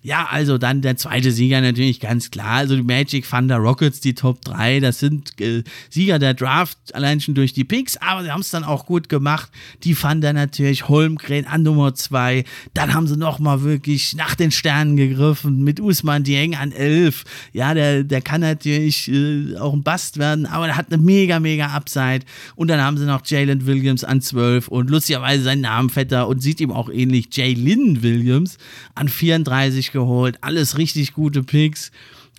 [0.04, 2.56] Ja, also dann der zweite Sieger natürlich ganz klar.
[2.56, 7.22] Also die Magic Thunder Rockets, die Top 3, das sind äh, Sieger der Draft, allein
[7.22, 9.50] schon durch die Picks, aber sie haben es dann auch gut gemacht.
[9.82, 12.44] Die Thunder natürlich Holmgren an Nummer 2.
[12.74, 17.24] Dann haben sie nochmal wirklich nach den Sternen gegriffen mit Usman Dieng an 11.
[17.54, 21.40] Ja, der, der kann natürlich äh, auch ein Bast werden, aber der hat eine mega,
[21.40, 22.26] mega Upside.
[22.56, 26.42] Und dann haben sie noch Jalen Williams an 12 und lustigerweise seinen Namen fetter und
[26.42, 28.58] sieht ihm auch ähnlich, Jalen Williams
[28.94, 30.36] an 34 geholt.
[30.42, 31.90] Alles richtig gute Picks.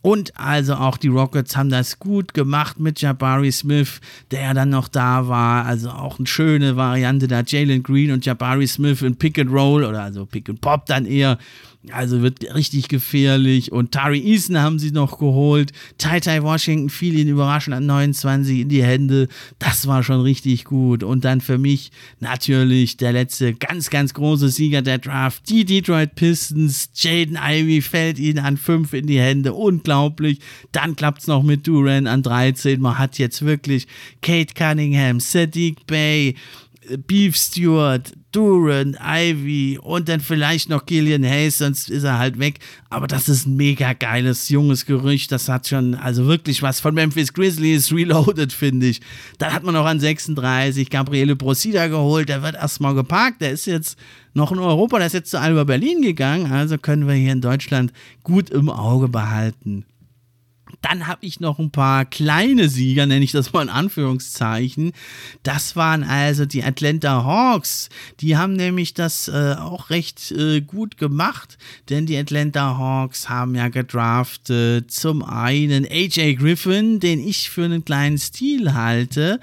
[0.03, 4.69] Und also auch die Rockets haben das gut gemacht mit Jabari Smith, der ja dann
[4.69, 5.65] noch da war.
[5.65, 7.41] Also auch eine schöne Variante da.
[7.41, 11.07] Jalen Green und Jabari Smith in Pick and Roll oder also Pick and Pop dann
[11.07, 11.39] eher.
[11.91, 13.71] Also wird richtig gefährlich.
[13.71, 15.71] Und Tari Eason haben sie noch geholt.
[15.97, 19.27] Tai Tai Washington fiel ihnen überraschend an 29 in die Hände.
[19.59, 21.03] Das war schon richtig gut.
[21.03, 25.49] Und dann für mich natürlich der letzte ganz, ganz große Sieger der Draft.
[25.49, 26.89] Die Detroit Pistons.
[26.95, 29.53] Jaden Ivey fällt ihnen an 5 in die Hände.
[29.53, 30.39] Unglaublich.
[30.71, 32.79] Dann klappt es noch mit Duran an 13.
[32.79, 33.87] Man hat jetzt wirklich
[34.21, 36.35] Kate Cunningham, Sadiq Bay,
[37.07, 42.59] Beef Stewart, Duran, Ivy und dann vielleicht noch Gillian Hayes, sonst ist er halt weg.
[42.89, 45.31] Aber das ist ein mega geiles, junges Gerücht.
[45.31, 49.01] Das hat schon, also wirklich was von Memphis Grizzlies reloaded, finde ich.
[49.37, 52.27] Dann hat man noch an 36 Gabriele Procida geholt.
[52.29, 53.41] Der wird erstmal geparkt.
[53.41, 53.97] Der ist jetzt
[54.33, 54.97] noch in Europa.
[54.97, 56.51] Der ist jetzt zu Alba Berlin gegangen.
[56.51, 57.93] Also können wir hier in Deutschland
[58.23, 59.85] gut im Auge behalten.
[60.87, 64.91] Dann habe ich noch ein paar kleine Sieger, nenne ich das mal in Anführungszeichen.
[65.41, 67.89] Das waren also die Atlanta Hawks.
[68.19, 71.57] Die haben nämlich das äh, auch recht äh, gut gemacht,
[71.89, 77.83] denn die Atlanta Hawks haben ja gedraftet zum einen AJ Griffin, den ich für einen
[77.83, 79.39] kleinen Stil halte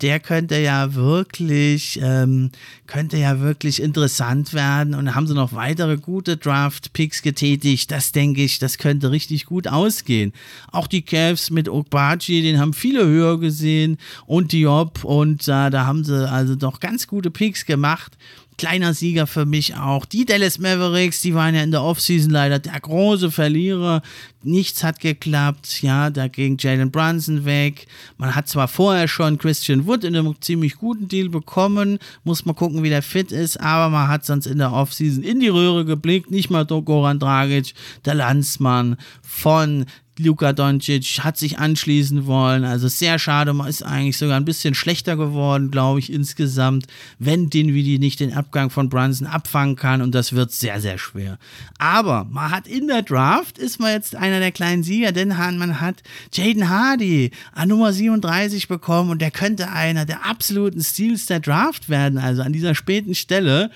[0.00, 2.50] der könnte ja wirklich, ähm,
[2.86, 4.94] könnte ja wirklich interessant werden.
[4.94, 7.90] Und haben sie noch weitere gute Draft-Picks getätigt.
[7.90, 10.32] Das denke ich, das könnte richtig gut ausgehen.
[10.72, 13.98] Auch die Cavs mit Okbachi, den haben viele höher gesehen.
[14.26, 15.04] Und Diop.
[15.04, 18.16] Und äh, da haben sie also doch ganz gute Picks gemacht
[18.56, 20.04] kleiner Sieger für mich auch.
[20.04, 24.02] Die Dallas Mavericks, die waren ja in der Offseason leider der große Verlierer.
[24.42, 25.82] Nichts hat geklappt.
[25.82, 27.86] Ja, da ging Jalen Brunson weg.
[28.18, 31.98] Man hat zwar vorher schon Christian Wood in einem ziemlich guten Deal bekommen.
[32.24, 33.60] Muss mal gucken, wie der fit ist.
[33.60, 36.30] Aber man hat sonst in der Offseason in die Röhre geblickt.
[36.30, 39.86] Nicht mal Goran Dragic, der Landsmann von
[40.18, 42.64] Luka Doncic hat sich anschließen wollen.
[42.64, 46.86] Also sehr schade, man ist eigentlich sogar ein bisschen schlechter geworden, glaube ich, insgesamt,
[47.18, 51.38] wenn Dinwiddie nicht den Abgang von Brunson abfangen kann und das wird sehr, sehr schwer.
[51.78, 55.80] Aber man hat in der Draft, ist man jetzt einer der kleinen Sieger, denn man
[55.80, 61.40] hat Jaden Hardy an Nummer 37 bekommen und der könnte einer der absoluten Steals der
[61.40, 63.70] Draft werden, also an dieser späten Stelle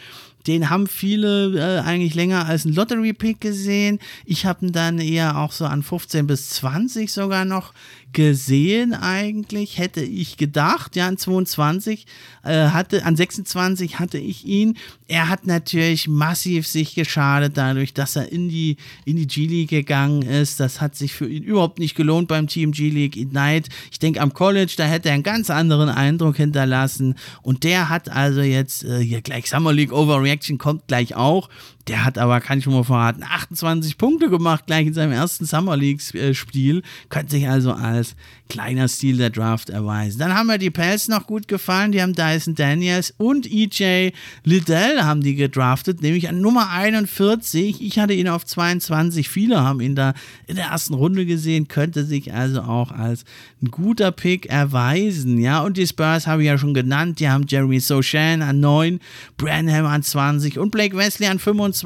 [0.49, 3.99] den haben viele äh, eigentlich länger als ein Lottery-Pick gesehen.
[4.25, 7.75] Ich habe ihn dann eher auch so an 15 bis 20 sogar noch
[8.13, 10.97] gesehen eigentlich, hätte ich gedacht.
[10.97, 12.07] Ja, an 22
[12.43, 14.77] äh, hatte, an 26 hatte ich ihn.
[15.07, 20.23] Er hat natürlich massiv sich geschadet dadurch, dass er in die, in die G-League gegangen
[20.23, 20.61] ist.
[20.61, 23.71] Das hat sich für ihn überhaupt nicht gelohnt beim Team G-League Ignite.
[23.91, 27.15] Ich denke, am College, da hätte er einen ganz anderen Eindruck hinterlassen.
[27.43, 31.49] Und der hat also jetzt äh, hier gleich Summer League Overreaction kommt gleich auch.
[31.89, 35.47] Der hat aber, kann ich schon mal verraten, 28 Punkte gemacht gleich in seinem ersten
[35.47, 36.83] Summer League-Spiel.
[37.09, 38.15] Könnte sich also als
[38.51, 40.19] kleiner Stil der Draft erweisen.
[40.19, 41.93] Dann haben wir die Pels noch gut gefallen.
[41.93, 44.11] Die haben Dyson Daniels und EJ
[44.45, 47.81] Liddell haben die gedraftet, nämlich an Nummer 41.
[47.83, 49.29] Ich hatte ihn auf 22.
[49.29, 50.15] Viele haben ihn da
[50.47, 51.69] in der ersten Runde gesehen.
[51.69, 53.25] Könnte sich also auch als
[53.63, 55.39] ein guter Pick erweisen.
[55.39, 57.21] Ja, und die Spurs habe ich ja schon genannt.
[57.21, 59.01] Die haben Jeremy Sochan an 9,
[59.37, 61.78] Branham an 20 und Blake Wesley an 25.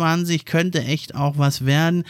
[0.45, 2.05] Könnte echt auch was werden.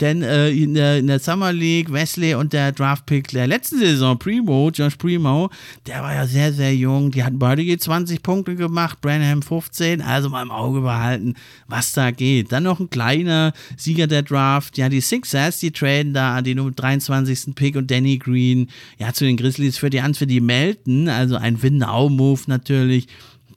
[0.00, 4.16] Denn äh, in, der, in der Summer League, Wesley und der Draftpick der letzten Saison,
[4.16, 5.50] Primo, Josh Primo,
[5.86, 7.10] der war ja sehr, sehr jung.
[7.10, 10.00] Die hatten beide je 20 Punkte gemacht, Branham 15.
[10.00, 11.34] Also mal im Auge behalten,
[11.66, 12.52] was da geht.
[12.52, 14.78] Dann noch ein kleiner Sieger der Draft.
[14.78, 17.54] Ja, die Sixers, die traden da an den 23.
[17.56, 18.68] Pick und Danny Green.
[18.98, 21.08] Ja, zu den Grizzlies für die Hand für die Melton.
[21.08, 23.08] Also ein Win-Now-Move natürlich.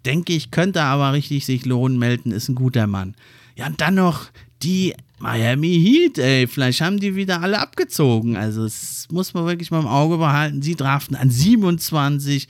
[0.05, 1.99] Denke ich, könnte aber richtig sich lohnen.
[1.99, 3.13] Melton ist ein guter Mann.
[3.55, 4.27] Ja, und dann noch
[4.63, 8.37] die Miami Heat, ey, vielleicht haben die wieder alle abgezogen.
[8.37, 10.61] Also, das muss man wirklich mal im Auge behalten.
[10.61, 12.47] Sie draften an 27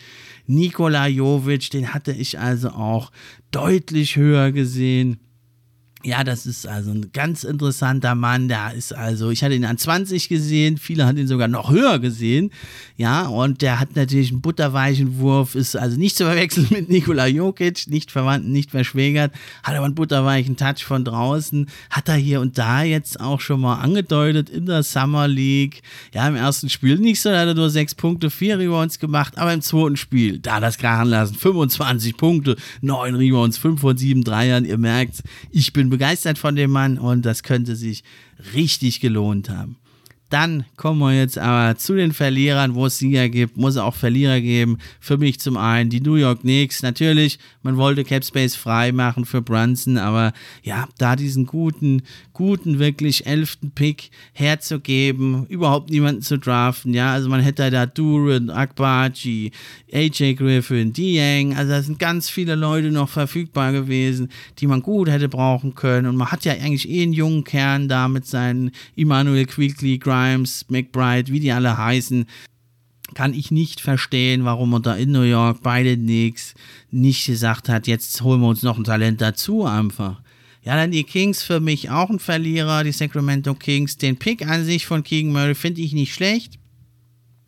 [0.47, 3.11] Nikola Jovic, den hatte ich also auch
[3.51, 5.19] deutlich höher gesehen.
[6.03, 8.47] Ja, das ist also ein ganz interessanter Mann.
[8.47, 11.99] Der ist also, ich hatte ihn an 20 gesehen, viele haben ihn sogar noch höher
[11.99, 12.51] gesehen.
[12.97, 17.27] Ja, und der hat natürlich einen butterweichen Wurf, ist also nicht zu verwechseln mit Nikola
[17.27, 21.67] Jokic, nicht verwandt, nicht verschwägert, hat aber einen butterweichen Touch von draußen.
[21.91, 25.83] Hat er hier und da jetzt auch schon mal angedeutet in der Summer League.
[26.15, 29.37] Ja, im ersten Spiel nicht so, da hat er nur 6 Punkte, 4 Rebounds gemacht,
[29.37, 34.23] aber im zweiten Spiel, da das krachen lassen, 25 Punkte, 9 Rebounds, 5 von 7
[34.23, 34.65] Dreiern.
[34.65, 38.03] Ihr merkt, ich bin begeistert von dem Mann und das könnte sich
[38.55, 39.77] richtig gelohnt haben.
[40.31, 43.95] Dann kommen wir jetzt aber zu den Verlierern, wo es Sieger gibt, muss es auch
[43.95, 44.77] Verlierer geben.
[45.01, 46.81] Für mich zum einen die New York Knicks.
[46.81, 50.31] Natürlich, man wollte Cap Space frei machen für Brunson, aber
[50.63, 56.93] ja, da diesen guten, guten, wirklich elften Pick herzugeben, überhaupt niemanden zu draften.
[56.93, 59.51] Ja, also man hätte da Duran, Akbaji,
[59.93, 65.09] AJ Griffin, Dieng, also da sind ganz viele Leute noch verfügbar gewesen, die man gut
[65.09, 66.07] hätte brauchen können.
[66.07, 70.20] Und man hat ja eigentlich eh einen jungen Kern da mit seinen Emmanuel Quigley, Grimes,
[70.21, 72.25] Grimes, McBride, wie die alle heißen,
[73.13, 76.53] kann ich nicht verstehen, warum er da in New York beide Knicks
[76.91, 80.21] nicht gesagt hat, jetzt holen wir uns noch ein Talent dazu einfach.
[80.63, 83.97] Ja, dann die Kings für mich auch ein Verlierer, die Sacramento Kings.
[83.97, 86.59] Den Pick an sich von Keegan Murray finde ich nicht schlecht.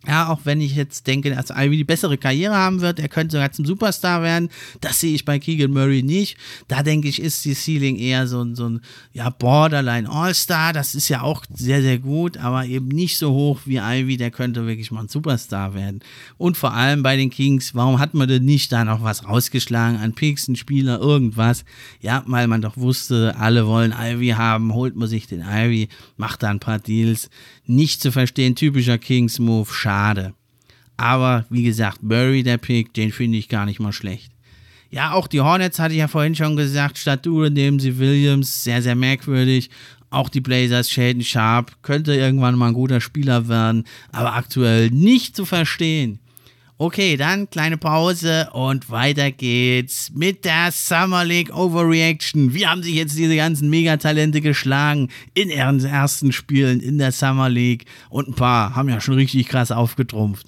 [0.05, 3.37] Ja, auch wenn ich jetzt denke, dass Ivy die bessere Karriere haben wird, er könnte
[3.37, 4.49] sogar zum Superstar werden.
[4.81, 6.37] Das sehe ich bei Keegan Murray nicht.
[6.67, 8.81] Da denke ich, ist die Ceiling eher so, ein, so ein
[9.13, 10.73] ja, Borderline All-Star.
[10.73, 14.17] Das ist ja auch sehr, sehr gut, aber eben nicht so hoch wie Ivy.
[14.17, 16.01] Der könnte wirklich mal ein Superstar werden.
[16.37, 19.99] Und vor allem bei den Kings, warum hat man denn nicht da noch was rausgeschlagen
[19.99, 21.63] an Picks, ein Spieler, irgendwas?
[22.01, 25.87] Ja, weil man doch wusste, alle wollen Ivy haben, holt man sich den Ivy,
[26.17, 27.29] macht da ein paar Deals.
[27.65, 30.33] Nicht zu verstehen, typischer Kings-Move, schade.
[30.97, 34.31] Aber wie gesagt, Murray, der Pick, den finde ich gar nicht mal schlecht.
[34.89, 38.63] Ja, auch die Hornets hatte ich ja vorhin schon gesagt, statt Dure nehmen sie Williams,
[38.63, 39.69] sehr, sehr merkwürdig.
[40.11, 45.35] Auch die Blazers, Shaden Sharp, könnte irgendwann mal ein guter Spieler werden, aber aktuell nicht
[45.35, 46.19] zu verstehen.
[46.79, 52.55] Okay, dann kleine Pause und weiter geht's mit der Summer League Overreaction.
[52.55, 57.47] Wie haben sich jetzt diese ganzen Megatalente geschlagen in ihren ersten Spielen in der Summer
[57.47, 57.85] League?
[58.09, 60.47] Und ein paar haben ja schon richtig krass aufgetrumpft.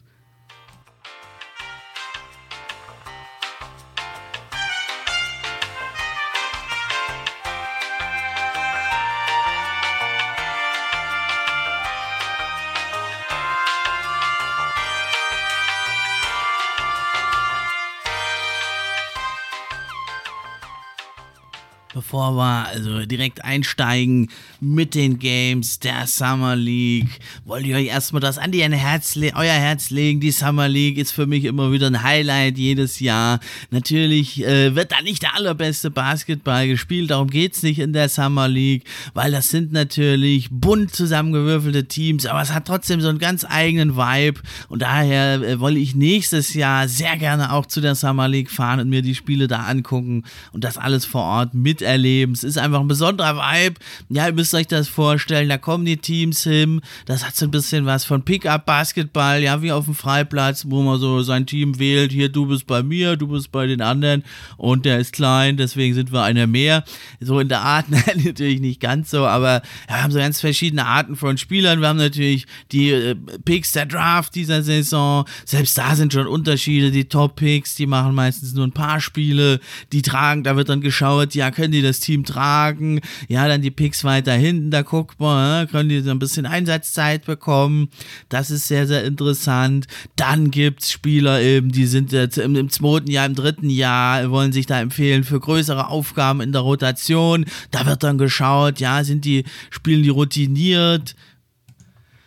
[22.15, 24.29] Bevor wir also direkt einsteigen
[24.61, 29.43] mit den Games der Summer League, wollte ich euch erstmal das an die Herz euer
[29.43, 30.21] Herz legen.
[30.21, 33.41] Die Summer League ist für mich immer wieder ein Highlight jedes Jahr.
[33.69, 38.07] Natürlich äh, wird da nicht der allerbeste Basketball gespielt, darum geht es nicht in der
[38.07, 43.19] Summer League, weil das sind natürlich bunt zusammengewürfelte Teams, aber es hat trotzdem so einen
[43.19, 47.95] ganz eigenen Vibe und daher äh, wollte ich nächstes Jahr sehr gerne auch zu der
[47.95, 50.23] Summer League fahren und mir die Spiele da angucken
[50.53, 52.04] und das alles vor Ort mit miterleben.
[52.05, 53.75] Es ist einfach ein besonderer Vibe.
[54.09, 55.49] Ja, ihr müsst euch das vorstellen.
[55.49, 56.81] Da kommen die Teams hin.
[57.05, 60.99] Das hat so ein bisschen was von Pickup-Basketball, ja, wie auf dem Freiplatz, wo man
[60.99, 62.11] so sein Team wählt.
[62.11, 64.23] Hier, du bist bei mir, du bist bei den anderen
[64.57, 66.83] und der ist klein, deswegen sind wir einer mehr.
[67.19, 71.15] So in der Art, natürlich nicht ganz so, aber wir haben so ganz verschiedene Arten
[71.15, 71.81] von Spielern.
[71.81, 75.25] Wir haben natürlich die äh, Picks der Draft dieser Saison.
[75.45, 76.91] Selbst da sind schon Unterschiede.
[76.91, 79.59] Die Top-Picks, die machen meistens nur ein paar Spiele.
[79.91, 83.01] Die tragen, da wird dann geschaut, ja, können die das Team tragen?
[83.27, 87.25] Ja, dann die Picks weiter hinten, da guckt man, können die so ein bisschen Einsatzzeit
[87.25, 87.89] bekommen.
[88.29, 89.87] Das ist sehr, sehr interessant.
[90.15, 94.29] Dann gibt es Spieler eben, die sind jetzt im, im zweiten Jahr, im dritten Jahr,
[94.29, 97.45] wollen sich da empfehlen für größere Aufgaben in der Rotation.
[97.71, 101.15] Da wird dann geschaut, ja, sind die, spielen die routiniert?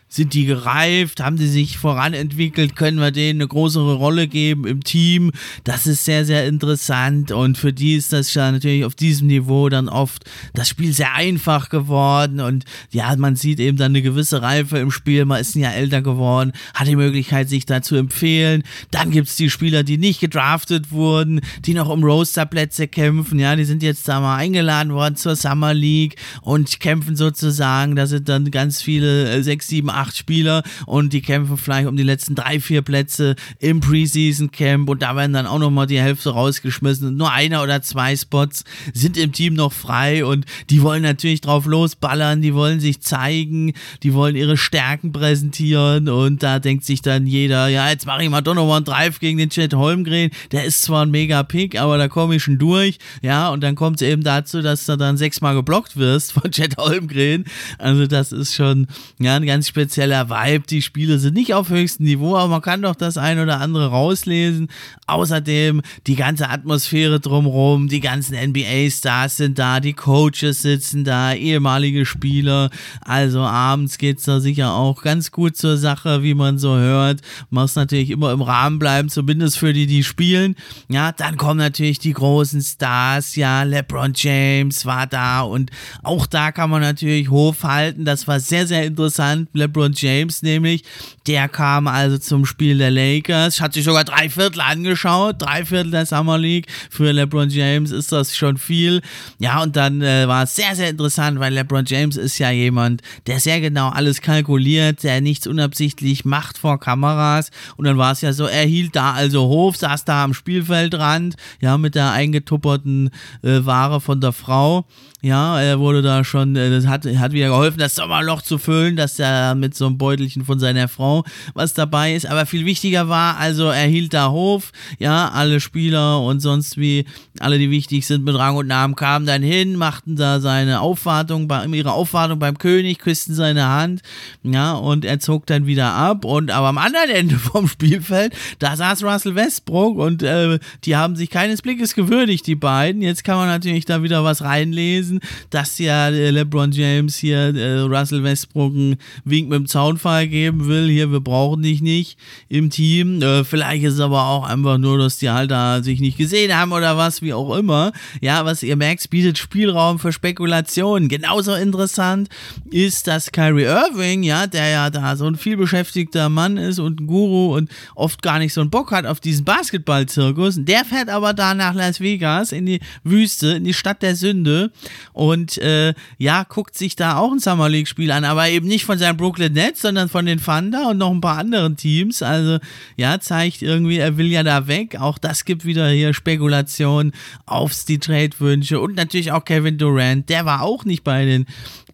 [0.09, 1.21] Sind die gereift?
[1.21, 2.77] Haben die sich voranentwickelt?
[2.77, 5.33] Können wir denen eine größere Rolle geben im Team?
[5.64, 9.68] Das ist sehr, sehr interessant und für die ist das ja natürlich auf diesem Niveau
[9.68, 14.40] dann oft das Spiel sehr einfach geworden und ja, man sieht eben dann eine gewisse
[14.40, 15.27] Reife im Spiel.
[15.27, 18.62] Man ist ja älter geworden, hat die Möglichkeit, sich da zu empfehlen.
[18.90, 23.38] Dann gibt es die Spieler, die nicht gedraftet wurden, die noch um Roasterplätze kämpfen.
[23.38, 27.94] Ja, die sind jetzt da mal eingeladen worden zur Summer League und kämpfen sozusagen.
[27.94, 31.96] Da sind dann ganz viele, äh, sechs, sieben, acht Spieler und die kämpfen vielleicht um
[31.96, 36.00] die letzten drei, vier Plätze im Preseason Camp und da werden dann auch nochmal die
[36.00, 40.82] Hälfte rausgeschmissen und nur einer oder zwei Spots sind im Team noch frei und die
[40.82, 46.61] wollen natürlich drauf losballern, die wollen sich zeigen, die wollen ihre Stärken präsentieren und da
[46.61, 50.30] denkt sich dann jeder, ja, jetzt mache ich mal Donovan Drive gegen den Chet Holmgren,
[50.52, 53.74] der ist zwar ein mega Pick, aber da komme ich schon durch, ja, und dann
[53.74, 57.44] kommt es eben dazu, dass du dann sechsmal geblockt wirst von Chet Holmgren,
[57.78, 58.87] also das ist schon,
[59.18, 60.66] ja, ein ganz spezieller spezieller Vibe.
[60.68, 63.87] Die Spiele sind nicht auf höchstem Niveau, aber man kann doch das ein oder andere
[63.87, 64.68] rauslesen.
[65.07, 72.05] Außerdem die ganze Atmosphäre drumherum, die ganzen NBA-Stars sind da, die Coaches sitzen da, ehemalige
[72.05, 72.68] Spieler.
[73.01, 77.22] Also abends geht es da sicher auch ganz gut zur Sache, wie man so hört.
[77.48, 80.55] Muss natürlich immer im Rahmen bleiben, zumindest für die, die spielen.
[80.90, 83.37] Ja, dann kommen natürlich die großen Stars.
[83.37, 85.70] Ja, LeBron James war da und
[86.03, 88.05] auch da kann man natürlich hochhalten.
[88.05, 89.48] Das war sehr, sehr interessant.
[89.55, 90.83] LeBron LeBron James nämlich.
[91.27, 95.91] Der kam also zum Spiel der Lakers, hat sich sogar drei Viertel angeschaut, drei Viertel
[95.91, 96.67] der Summer League.
[96.91, 99.03] Für LeBron James ist das schon viel.
[99.38, 103.03] Ja, und dann äh, war es sehr, sehr interessant, weil LeBron James ist ja jemand,
[103.27, 107.51] der sehr genau alles kalkuliert, der nichts unabsichtlich macht vor Kameras.
[107.77, 111.37] Und dann war es ja so, er hielt da also Hof, saß da am Spielfeldrand,
[111.61, 113.11] ja, mit der eingetupperten
[113.43, 114.87] äh, Ware von der Frau.
[115.20, 118.94] Ja, er wurde da schon, äh, das hat, hat wieder geholfen, das Sommerloch zu füllen,
[118.94, 122.24] dass er mit so einem Beutelchen von seiner Frau was dabei ist.
[122.24, 127.04] Aber viel wichtiger war, also er hielt da Hof, ja, alle Spieler und sonst wie,
[127.40, 131.48] alle, die wichtig sind mit Rang und Namen, kamen dann hin, machten da seine Aufwartung,
[131.72, 134.02] ihre Aufwartung beim König, küssten seine Hand,
[134.44, 136.24] ja, und er zog dann wieder ab.
[136.24, 141.16] Und aber am anderen Ende vom Spielfeld, da saß Russell Westbrook und äh, die haben
[141.16, 143.02] sich keines Blickes gewürdigt, die beiden.
[143.02, 147.55] Jetzt kann man natürlich da wieder was reinlesen gewesen, dass ja äh, LeBron James hier
[147.55, 150.88] äh, Russell Westbrook einen Wink mit dem Zaunfall geben will.
[150.88, 152.18] Hier, wir brauchen dich nicht
[152.49, 153.23] im Team.
[153.23, 156.55] Äh, vielleicht ist es aber auch einfach nur, dass die halt da sich nicht gesehen
[156.57, 157.92] haben oder was, wie auch immer.
[158.21, 161.09] Ja, was ihr merkt, bietet Spielraum für Spekulationen.
[161.09, 162.29] Genauso interessant
[162.71, 167.07] ist, dass Kyrie Irving, ja, der ja da so ein vielbeschäftigter Mann ist und ein
[167.07, 171.33] Guru und oft gar nicht so einen Bock hat auf diesen Basketball-Zirkus, der fährt aber
[171.33, 174.71] da nach Las Vegas in die Wüste, in die Stadt der Sünde
[175.12, 178.98] und äh, ja, guckt sich da auch ein Summer League-Spiel an, aber eben nicht von
[178.98, 182.22] seinen Brooklyn Nets, sondern von den Thunder und noch ein paar anderen Teams.
[182.22, 182.58] Also
[182.96, 185.00] ja, zeigt irgendwie, er will ja da weg.
[185.00, 187.12] Auch das gibt wieder hier Spekulationen
[187.46, 191.46] aufs die Trade-Wünsche und natürlich auch Kevin Durant, der war auch nicht bei den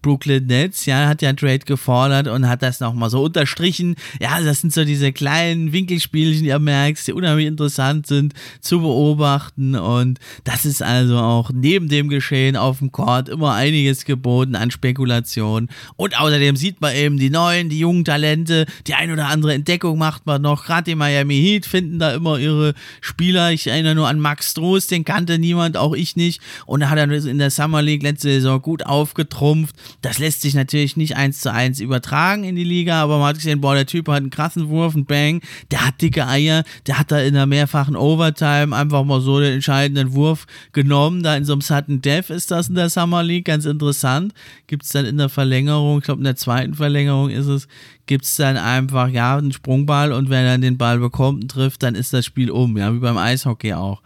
[0.05, 3.95] Brooklyn Nets, ja, hat ja Trade gefordert und hat das nochmal so unterstrichen.
[4.21, 8.81] Ja, das sind so diese kleinen Winkelspielchen, die ihr merkt, die unheimlich interessant sind zu
[8.81, 9.73] beobachten.
[9.73, 14.69] Und das ist also auch neben dem Geschehen auf dem Court immer einiges geboten an
[14.69, 19.55] Spekulationen und außerdem sieht man eben die neuen, die jungen Talente, die ein oder andere
[19.55, 23.95] Entdeckung macht man noch, gerade die Miami Heat finden da immer ihre Spieler, ich erinnere
[23.95, 26.41] nur an Max Stroß, den kannte niemand, auch ich nicht.
[26.67, 30.53] Und da hat er in der Summer League letzte Saison gut aufgetrumpft das lässt sich
[30.53, 33.85] natürlich nicht eins zu eins übertragen in die Liga, aber man hat gesehen, boah, der
[33.85, 37.33] Typ hat einen krassen Wurf, einen Bang, der hat dicke Eier, der hat da in
[37.33, 41.23] der mehrfachen Overtime einfach mal so den entscheidenden Wurf genommen.
[41.23, 44.33] Da in so einem Sudden Death ist das in der Summer League ganz interessant.
[44.67, 47.67] Gibt es dann in der Verlängerung, ich glaube in der zweiten Verlängerung ist es,
[48.05, 51.83] gibt es dann einfach, ja, einen Sprungball und wenn er den Ball bekommt und trifft,
[51.83, 54.01] dann ist das Spiel um, ja, wie beim Eishockey auch.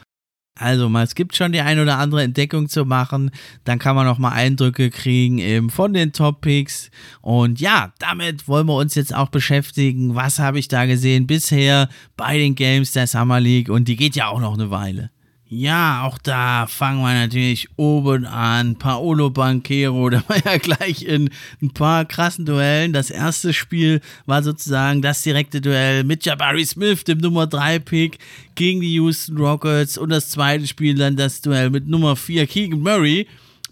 [0.59, 3.31] Also, es gibt schon die ein oder andere Entdeckung zu machen.
[3.63, 6.91] Dann kann man noch mal Eindrücke kriegen eben von den Top-Picks.
[7.21, 10.15] Und ja, damit wollen wir uns jetzt auch beschäftigen.
[10.15, 11.87] Was habe ich da gesehen bisher
[12.17, 13.69] bei den Games der Summer League?
[13.69, 15.11] Und die geht ja auch noch eine Weile.
[15.51, 18.75] Ja, auch da fangen wir natürlich oben an.
[18.75, 22.93] Paolo Banquero, der war ja gleich in ein paar krassen Duellen.
[22.93, 28.19] Das erste Spiel war sozusagen das direkte Duell mit Jabari Smith, dem Nummer 3 Pick,
[28.53, 29.97] gegen die Houston Rockets.
[29.97, 33.25] Und das zweite Spiel dann das Duell mit Nummer 4 Keegan Murray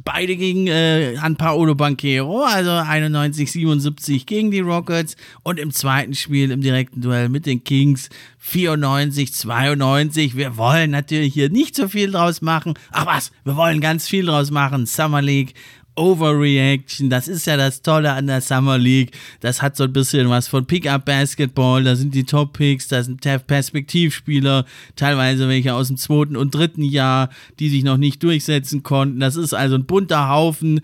[0.08, 6.14] Beide gegen äh, an Paolo Banquero, also 91, 77 gegen die Rockets und im zweiten
[6.14, 10.38] Spiel im direkten Duell mit den Kings 94, 92.
[10.38, 12.76] Wir wollen natürlich hier nicht so viel draus machen.
[12.92, 14.86] Ach was, wir wollen ganz viel draus machen.
[14.86, 15.56] Summer League
[15.98, 17.10] Overreaction.
[17.10, 19.12] Das ist ja das Tolle an der Summer League.
[19.40, 21.84] Das hat so ein bisschen was von Pickup Basketball.
[21.84, 26.84] Da sind die Top Picks, da sind Perspektivspieler, teilweise welche aus dem zweiten und dritten
[26.84, 27.30] Jahr,
[27.60, 29.20] die sich noch nicht durchsetzen konnten.
[29.20, 30.82] Das ist also ein bunter Haufen.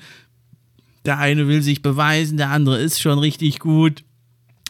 [1.06, 4.04] Der eine will sich beweisen, der andere ist schon richtig gut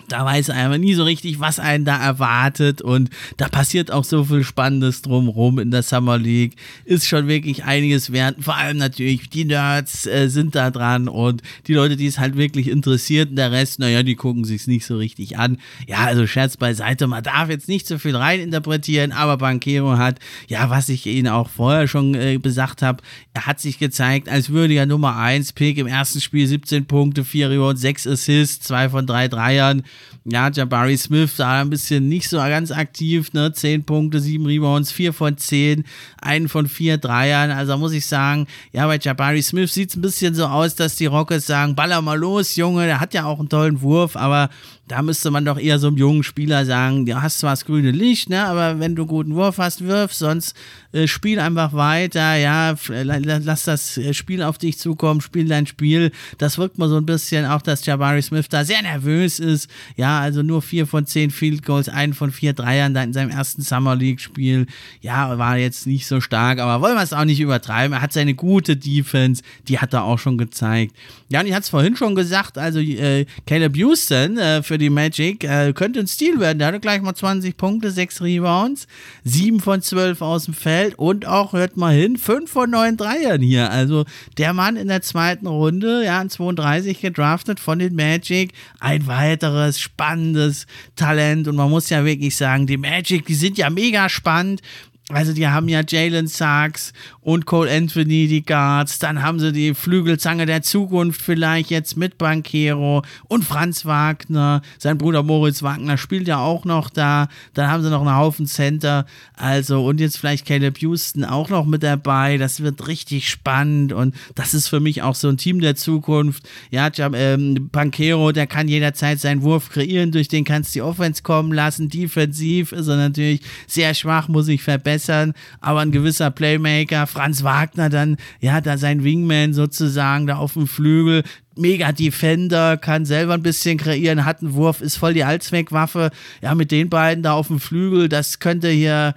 [0.08, 2.82] da weiß man nie so richtig, was einen da erwartet.
[2.82, 6.56] Und da passiert auch so viel Spannendes drumherum in der Summer League.
[6.86, 8.38] Ist schon wirklich einiges wert.
[8.40, 11.08] Vor allem natürlich die Nerds äh, sind da dran.
[11.08, 13.30] Und die Leute, die es halt wirklich interessiert.
[13.30, 15.58] Und der Rest, naja, die gucken sich's nicht so richtig an.
[15.88, 20.70] Ja, also Scherz beiseite, man darf jetzt nicht so viel reininterpretieren, aber Banquero hat, ja,
[20.70, 24.86] was ich Ihnen auch vorher schon äh, besagt habe, er hat sich gezeigt als würdiger
[24.86, 29.28] Nummer 1 Pick im ersten Spiel 17 Punkte, 4 Rebounds, 6 Assists, 2 von 3
[29.28, 29.84] Dreiern
[30.26, 33.52] ja, Jabari Smith da ein bisschen nicht so ganz aktiv, ne?
[33.52, 35.84] 10 Punkte, 7 Rebounds, 4 von 10,
[36.22, 37.52] einen von 4 Dreiern.
[37.52, 40.96] Also muss ich sagen, ja, bei Jabari Smith sieht es ein bisschen so aus, dass
[40.96, 44.50] die Rockets sagen, baller mal los, Junge, der hat ja auch einen tollen Wurf, aber
[44.88, 47.92] da müsste man doch eher so einem jungen Spieler sagen, du hast zwar das grüne
[47.92, 50.56] Licht, ne, aber wenn du guten Wurf hast, wirf, sonst
[50.92, 56.12] äh, spiel einfach weiter, ja, lass das äh, Spiel auf dich zukommen, spiel dein Spiel.
[56.38, 59.70] Das wirkt mal so ein bisschen auch, dass Jabari Smith da sehr nervös ist.
[59.96, 63.32] Ja, also nur vier von zehn Field Goals, einen von vier Dreiern da in seinem
[63.32, 64.68] ersten Summer League Spiel.
[65.02, 67.94] Ja, war jetzt nicht so stark, aber wollen wir es auch nicht übertreiben.
[67.94, 70.96] Er hat seine gute Defense, die hat er auch schon gezeigt.
[71.30, 74.90] Ja, und ich hatte es vorhin schon gesagt, also äh, Caleb Houston äh, für die
[74.90, 76.60] Magic äh, könnte ein Stil werden.
[76.60, 78.88] Der hatte gleich mal 20 Punkte, 6 Rebounds,
[79.24, 83.42] 7 von 12 aus dem Feld und auch, hört mal hin, 5 von 9 Dreiern
[83.42, 83.72] hier.
[83.72, 84.06] Also
[84.38, 88.54] der Mann in der zweiten Runde, ja, in 32 gedraftet von den Magic.
[88.80, 93.70] Ein weiteres spannendes Talent und man muss ja wirklich sagen, die Magic, die sind ja
[93.70, 94.62] mega spannend.
[95.10, 99.00] Also die haben ja Jalen Sachs und Cole Anthony, die Guards.
[99.00, 104.62] Dann haben sie die Flügelzange der Zukunft vielleicht jetzt mit Banquero und Franz Wagner.
[104.78, 107.28] Sein Bruder Moritz Wagner spielt ja auch noch da.
[107.54, 109.06] Dann haben sie noch einen Haufen Center.
[109.36, 112.38] Also und jetzt vielleicht Caleb Houston auch noch mit dabei.
[112.38, 116.48] Das wird richtig spannend und das ist für mich auch so ein Team der Zukunft.
[116.72, 120.14] Ja, ähm, Banquero, der kann jederzeit seinen Wurf kreieren.
[120.14, 121.90] Durch den kannst du die Offense kommen lassen.
[121.90, 127.44] Defensiv ist er natürlich sehr schwach, muss ich verbessern verbessern, aber ein gewisser Playmaker, Franz
[127.44, 131.24] Wagner dann, ja, da sein Wingman sozusagen da auf dem Flügel,
[131.56, 136.12] mega Defender, kann selber ein bisschen kreieren, hat einen Wurf, ist voll die Allzweckwaffe.
[136.42, 139.16] Ja, mit den beiden da auf dem Flügel, das könnte hier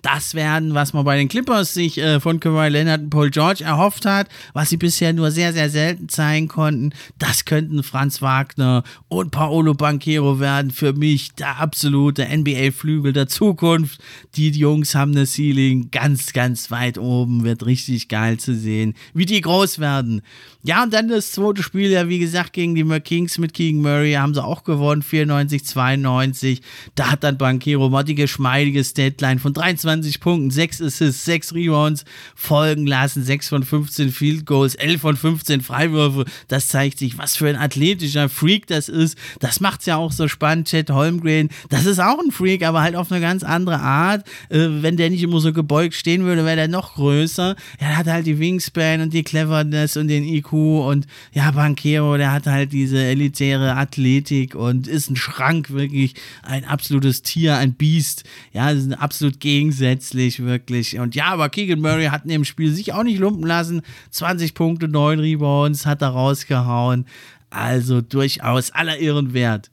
[0.00, 3.62] das werden, was man bei den Clippers sich äh, von Kawhi Leonard und Paul George
[3.62, 6.92] erhofft hat, was sie bisher nur sehr, sehr selten zeigen konnten.
[7.18, 10.70] Das könnten Franz Wagner und Paolo Banquero werden.
[10.70, 14.00] Für mich der absolute NBA-Flügel der Zukunft.
[14.36, 17.44] Die Jungs haben eine Ceiling ganz, ganz weit oben.
[17.44, 20.22] Wird richtig geil zu sehen, wie die groß werden.
[20.62, 24.12] Ja, und dann das zweite Spiel, ja, wie gesagt, gegen die Kings mit Keegan Murray
[24.12, 26.62] haben sie auch gewonnen, 94, 92.
[26.94, 29.81] Da hat dann Banquero mal die geschmeidige Deadline von 23
[30.20, 32.04] Punkten, 6 Assists, 6 Rebounds
[32.34, 36.24] folgen lassen, 6 von 15 Field Goals, 11 von 15 Freiwürfe.
[36.48, 39.16] Das zeigt sich, was für ein athletischer Freak das ist.
[39.40, 40.68] Das macht's ja auch so spannend.
[40.68, 44.26] Chad Holmgren, das ist auch ein Freak, aber halt auf eine ganz andere Art.
[44.48, 47.56] Äh, wenn der nicht immer so gebeugt stehen würde, wäre der noch größer.
[47.78, 52.32] Er hat halt die Wingspan und die Cleverness und den IQ und ja, Banquero, der
[52.32, 58.24] hat halt diese elitäre Athletik und ist ein Schrank, wirklich ein absolutes Tier, ein Biest.
[58.52, 59.40] Ja, das ist absolut
[59.72, 60.98] gegensätzlich, wirklich.
[60.98, 63.82] Und ja, aber Keegan Murray hat in dem Spiel sich auch nicht lumpen lassen.
[64.10, 67.06] 20 Punkte, 9 Rebounds hat er rausgehauen.
[67.50, 69.70] Also durchaus aller Ehren wert.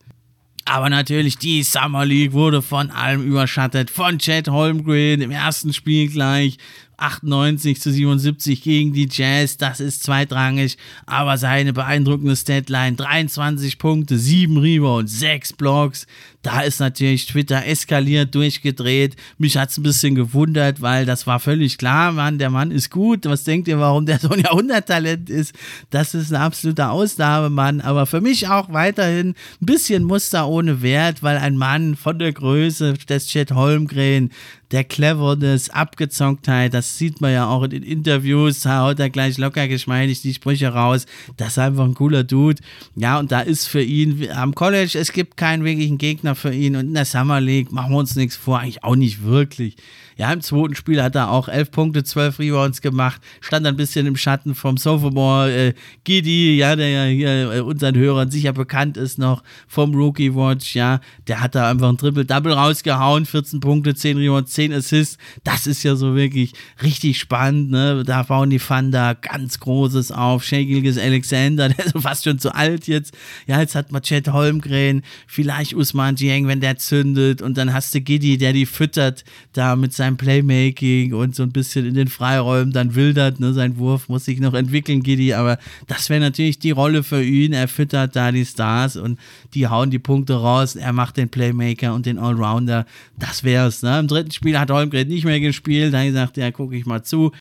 [0.65, 3.89] Aber natürlich, die Summer League wurde von allem überschattet.
[3.89, 6.57] Von Chad Holmgren im ersten Spiel gleich
[7.01, 14.17] 98 zu 77 gegen die Jazz, das ist zweitrangig, aber seine beeindruckende Statline, 23 Punkte,
[14.17, 16.07] 7 Rebounds, 6 Blocks,
[16.41, 19.17] da ist natürlich Twitter eskaliert, durchgedreht.
[19.37, 22.89] Mich hat es ein bisschen gewundert, weil das war völlig klar, Mann, der Mann ist
[22.89, 23.25] gut.
[23.25, 25.53] Was denkt ihr, warum der so ein Jahrhunderttalent ist?
[25.89, 31.21] Das ist ein absoluter Ausnahmemann, aber für mich auch weiterhin ein bisschen Muster ohne Wert,
[31.23, 34.31] weil ein Mann von der Größe des Chet Holmgren
[34.71, 39.37] der Cleverness, Abgezocktheit, das sieht man ja auch in den Interviews, da haut er gleich
[39.37, 41.05] locker geschmeidig die Sprüche raus.
[41.37, 42.61] Das ist einfach ein cooler Dude.
[42.95, 46.75] Ja, und da ist für ihn am College, es gibt keinen wirklichen Gegner für ihn
[46.75, 49.75] und in der Summer League machen wir uns nichts vor, eigentlich auch nicht wirklich.
[50.19, 54.05] Ja, im zweiten Spiel hat er auch 11 Punkte, 12 Rebounds gemacht, stand ein bisschen
[54.05, 58.97] im Schatten vom Sophomore äh, Giddy, ja, der ja hier äh, unseren Hörern sicher bekannt
[58.97, 63.95] ist noch vom Rookie Watch, ja, der hat da einfach ein Triple-Double rausgehauen, 14 Punkte,
[63.95, 66.51] 10 Rebounds, 10 Assists, das ist ja so wirklich
[66.83, 72.25] richtig spannend, ne, da bauen die Thunder ganz Großes auf, Shagilges Alexander, der ist fast
[72.25, 73.13] schon zu alt jetzt,
[73.47, 77.41] ja, jetzt hat man Chet Holmgren, vielleicht Usman Jiang, wenn der zündet.
[77.41, 81.43] Und dann hast du Giddy, der die füttert da mit seinem seinem Playmaking und so
[81.43, 83.39] ein bisschen in den Freiräumen dann wildert.
[83.39, 83.53] Ne?
[83.53, 85.57] Sein Wurf muss sich noch entwickeln, Giddy, aber
[85.87, 87.53] das wäre natürlich die Rolle für ihn.
[87.53, 89.19] Er füttert da die Stars und
[89.53, 90.75] die hauen die Punkte raus.
[90.75, 92.85] Er macht den Playmaker und den Allrounder.
[93.17, 93.83] Das wär's.
[93.83, 93.99] Ne?
[93.99, 95.93] Im dritten Spiel hat Holmgren nicht mehr gespielt.
[95.93, 97.31] Da gesagt, ja, gucke ich mal zu.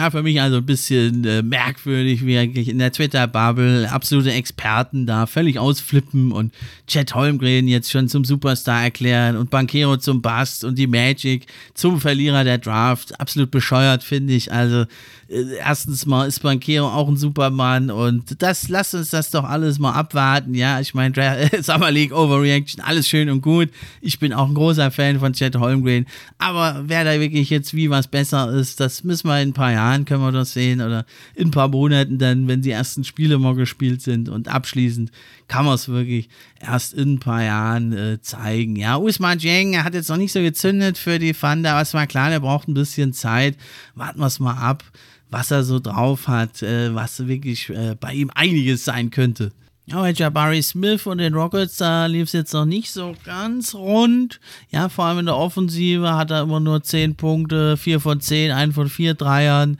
[0.00, 5.06] Ja, für mich also ein bisschen äh, merkwürdig, wie eigentlich in der Twitter-Bubble absolute Experten
[5.06, 6.52] da völlig ausflippen und
[6.86, 12.00] Chad Holmgren jetzt schon zum Superstar erklären und Bankero zum Bust und die Magic zum
[12.00, 13.20] Verlierer der Draft.
[13.20, 14.50] Absolut bescheuert, finde ich.
[14.50, 14.86] Also,
[15.28, 19.78] äh, erstens mal ist Bankero auch ein Supermann und das, lasst uns das doch alles
[19.78, 20.54] mal abwarten.
[20.54, 23.68] Ja, ich meine, Summer League Overreaction, alles schön und gut.
[24.00, 26.06] Ich bin auch ein großer Fan von Chad Holmgren,
[26.38, 29.72] aber wer da wirklich jetzt wie was besser ist, das müssen wir in ein paar
[29.72, 31.04] Jahren Jahren können wir das sehen oder
[31.34, 35.10] in ein paar Monaten dann, wenn die ersten Spiele mal gespielt sind und abschließend
[35.48, 36.28] kann man es wirklich
[36.60, 38.76] erst in ein paar Jahren äh, zeigen.
[38.76, 42.06] Ja, Usman Jeng, hat jetzt noch nicht so gezündet für die Thunder, aber es war
[42.06, 43.56] klar, der braucht ein bisschen Zeit.
[43.94, 44.84] Warten wir es mal ab,
[45.30, 49.52] was er so drauf hat, äh, was wirklich äh, bei ihm einiges sein könnte.
[49.92, 53.74] Ja, bei Jabari Smith und den Rockets, da lief es jetzt noch nicht so ganz
[53.74, 54.40] rund.
[54.70, 58.52] Ja, vor allem in der Offensive hat er immer nur 10 Punkte, 4 von 10,
[58.52, 59.78] 1 von 4 Dreiern.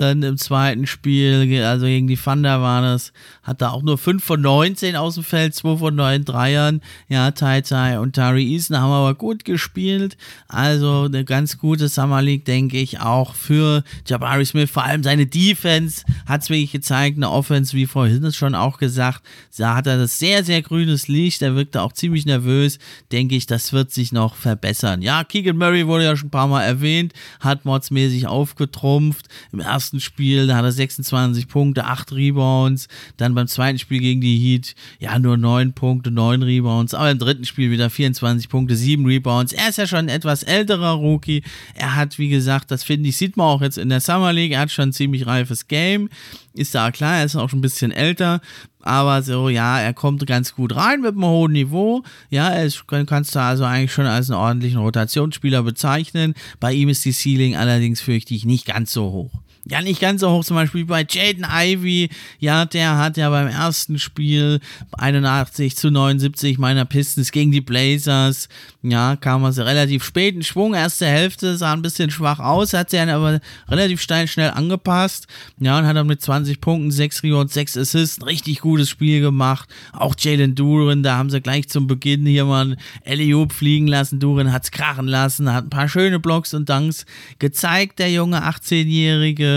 [0.00, 4.24] Dann im zweiten Spiel, also gegen die Thunder war das, hat er auch nur 5
[4.24, 6.80] von 19 aus dem Feld, 2 von 9 Dreiern.
[7.08, 10.16] Ja, Tai Tai und Tari Eason haben aber gut gespielt.
[10.48, 14.70] Also eine ganz gute Summer League, denke ich, auch für Jabari Smith.
[14.70, 17.18] Vor allem seine Defense hat es wirklich gezeigt.
[17.18, 19.22] Eine Offense, wie vorhin schon auch gesagt,
[19.58, 21.42] da hat er das sehr, sehr grünes Licht.
[21.42, 22.78] Er wirkte auch ziemlich nervös.
[23.12, 25.02] Denke ich, das wird sich noch verbessern.
[25.02, 29.26] Ja, Keegan Murray wurde ja schon ein paar Mal erwähnt, hat modsmäßig aufgetrumpft.
[29.52, 32.86] Im ersten Spiel, da hat er 26 Punkte, 8 Rebounds.
[33.16, 36.94] Dann beim zweiten Spiel gegen die Heat, ja, nur 9 Punkte, 9 Rebounds.
[36.94, 39.52] Aber im dritten Spiel wieder 24 Punkte, 7 Rebounds.
[39.52, 41.42] Er ist ja schon ein etwas älterer Rookie.
[41.74, 44.52] Er hat, wie gesagt, das finde ich, sieht man auch jetzt in der Summer League,
[44.52, 46.08] er hat schon ein ziemlich reifes Game.
[46.52, 48.40] Ist da klar, er ist auch schon ein bisschen älter.
[48.82, 52.02] Aber so, ja, er kommt ganz gut rein mit einem hohen Niveau.
[52.30, 56.34] Ja, er ist, kannst du also eigentlich schon als einen ordentlichen Rotationsspieler bezeichnen.
[56.58, 59.32] Bei ihm ist die Ceiling allerdings, fürchte ich, nicht ganz so hoch
[59.66, 62.08] ja nicht ganz so hoch, zum Beispiel bei Jaden Ivy,
[62.38, 64.60] ja, der hat ja beim ersten Spiel
[64.92, 68.48] 81 zu 79 meiner Pistons gegen die Blazers,
[68.82, 72.90] ja, kam also relativ spät in Schwung, erste Hälfte sah ein bisschen schwach aus, hat
[72.90, 75.26] sich dann aber relativ steil schnell angepasst,
[75.58, 79.20] ja, und hat dann mit 20 Punkten, 6 Rebounds, 6 Assists ein richtig gutes Spiel
[79.20, 84.20] gemacht, auch Jalen Duran, da haben sie gleich zum Beginn hier mal Eliop fliegen lassen,
[84.20, 87.04] Duran hat's krachen lassen, hat ein paar schöne Blocks und Dunks
[87.38, 89.49] gezeigt, der junge 18-Jährige,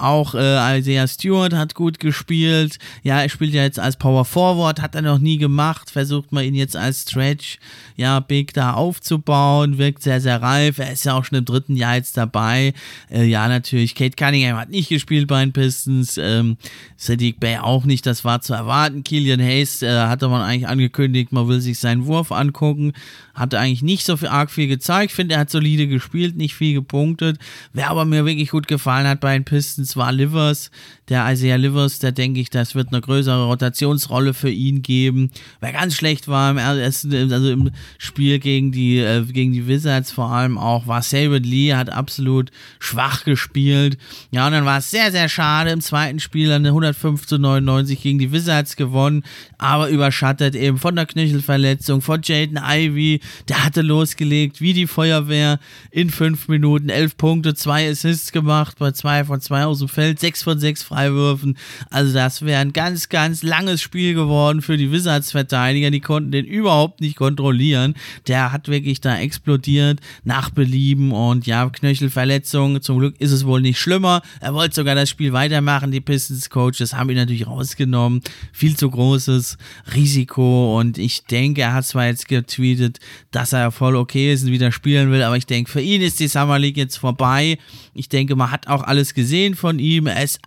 [0.00, 2.78] auch äh, Isaiah Stewart hat gut gespielt.
[3.02, 5.90] Ja, er spielt ja jetzt als Power Forward, hat er noch nie gemacht.
[5.90, 7.58] Versucht man ihn jetzt als Stretch,
[7.96, 9.78] ja, Big da aufzubauen.
[9.78, 10.78] Wirkt sehr, sehr reif.
[10.78, 12.72] Er ist ja auch schon im dritten Jahr jetzt dabei.
[13.10, 13.94] Äh, ja, natürlich.
[13.94, 16.16] Kate Cunningham hat nicht gespielt bei den Pistons.
[16.16, 16.56] Ähm,
[16.96, 18.06] Sadiq Bay auch nicht.
[18.06, 19.04] Das war zu erwarten.
[19.04, 22.92] Killian Hayes äh, hatte man eigentlich angekündigt, man will sich seinen Wurf angucken.
[23.40, 25.12] Hatte eigentlich nicht so viel, arg viel gezeigt.
[25.12, 27.38] Ich finde, er hat solide gespielt, nicht viel gepunktet.
[27.72, 30.72] Wer aber mir wirklich gut gefallen hat bei bei den Pistons war Livers,
[31.10, 35.30] der Isaiah Livers, da denke ich, das wird eine größere Rotationsrolle für ihn geben.
[35.60, 40.30] Wer ganz schlecht war im also im Spiel gegen die, äh, gegen die Wizards vor
[40.30, 43.98] allem auch, war Saban Lee, hat absolut schwach gespielt.
[44.30, 48.00] Ja, und dann war es sehr, sehr schade im zweiten Spiel, eine 105 zu 99
[48.00, 49.24] gegen die Wizards gewonnen,
[49.58, 55.58] aber überschattet eben von der Knöchelverletzung, von Jaden Ivy, der hatte losgelegt, wie die Feuerwehr,
[55.90, 60.20] in fünf Minuten, elf Punkte, zwei Assists gemacht, bei zwei von zwei aus dem Feld,
[60.20, 61.56] sechs von sechs Freiwürfen.
[61.90, 65.90] Also das wäre ein ganz, ganz langes Spiel geworden für die Wizards-Verteidiger.
[65.90, 67.94] Die konnten den überhaupt nicht kontrollieren.
[68.26, 72.82] Der hat wirklich da explodiert nach Belieben und ja, Knöchelverletzung.
[72.82, 74.22] Zum Glück ist es wohl nicht schlimmer.
[74.40, 75.90] Er wollte sogar das Spiel weitermachen.
[75.90, 78.20] Die Pistons-Coaches haben ihn natürlich rausgenommen.
[78.52, 79.56] Viel zu großes
[79.94, 82.98] Risiko und ich denke, er hat zwar jetzt getweetet,
[83.30, 86.20] dass er voll okay ist und wieder spielen will, aber ich denke, für ihn ist
[86.20, 87.58] die Summer League jetzt vorbei.
[87.94, 90.06] Ich denke, man hat auch alles gesehen von ihm.
[90.06, 90.40] Er ist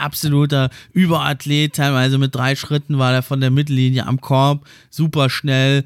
[0.44, 1.76] absoluter Überathlet.
[1.76, 4.66] Teilweise mit drei Schritten war er von der Mittellinie am Korb.
[4.90, 5.84] Super schnell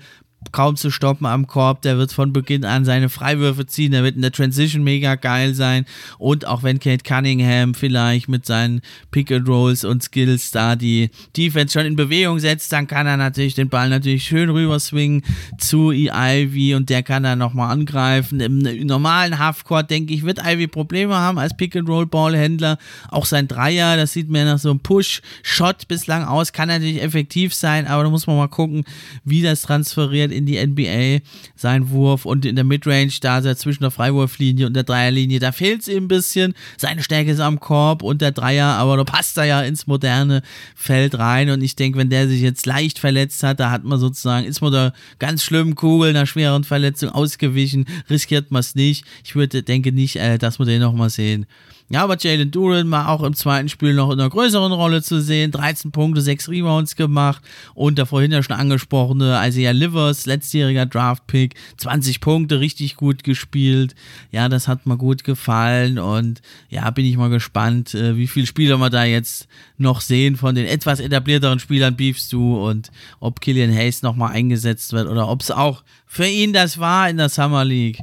[0.51, 1.81] kaum zu stoppen am Korb.
[1.81, 3.91] Der wird von Beginn an seine Freiwürfe ziehen.
[3.91, 5.85] Der wird in der Transition mega geil sein.
[6.17, 8.81] Und auch wenn Kate Cunningham vielleicht mit seinen
[9.11, 13.17] Pick and Rolls und Skills da die Defense schon in Bewegung setzt, dann kann er
[13.17, 15.23] natürlich den Ball natürlich schön rüber swingen
[15.57, 18.39] zu Ivy und der kann dann nochmal angreifen.
[18.39, 22.77] Im normalen Halfcourt, denke ich, wird Ivy Probleme haben als Pick and Roll Ballhändler.
[23.09, 27.53] Auch sein Dreier, das sieht mir nach so einem Push-Shot bislang aus, kann natürlich effektiv
[27.53, 28.83] sein, aber da muss man mal gucken,
[29.23, 31.25] wie das transferiert in die NBA,
[31.55, 35.39] sein Wurf und in der Midrange, da ist er zwischen der Freiwurflinie und der Dreierlinie,
[35.39, 36.53] da fehlt es ihm ein bisschen.
[36.77, 40.41] Seine Stärke ist am Korb und der Dreier, aber da passt er ja ins moderne
[40.75, 43.99] Feld rein und ich denke, wenn der sich jetzt leicht verletzt hat, da hat man
[43.99, 49.05] sozusagen, ist man da ganz schlimmen Kugel, einer schweren Verletzung ausgewichen, riskiert man es nicht.
[49.23, 51.45] Ich würde, denke nicht, äh, dass wir den nochmal sehen.
[51.89, 55.21] Ja, aber Jalen Duran war auch im zweiten Spiel noch in einer größeren Rolle zu
[55.21, 55.51] sehen.
[55.51, 57.41] 13 Punkte, 6 Rebounds gemacht.
[57.75, 63.95] Und der vorhin ja schon angesprochene Isaiah Livers, letztjähriger Draft-Pick, 20 Punkte, richtig gut gespielt.
[64.31, 65.97] Ja, das hat mir gut gefallen.
[65.97, 70.35] Und ja, bin ich mal gespannt, äh, wie viele Spieler wir da jetzt noch sehen
[70.35, 75.29] von den etwas etablierteren Spielern Beefst du und ob Killian Hayes nochmal eingesetzt wird oder
[75.29, 77.99] ob es auch für ihn das war in der Summer League.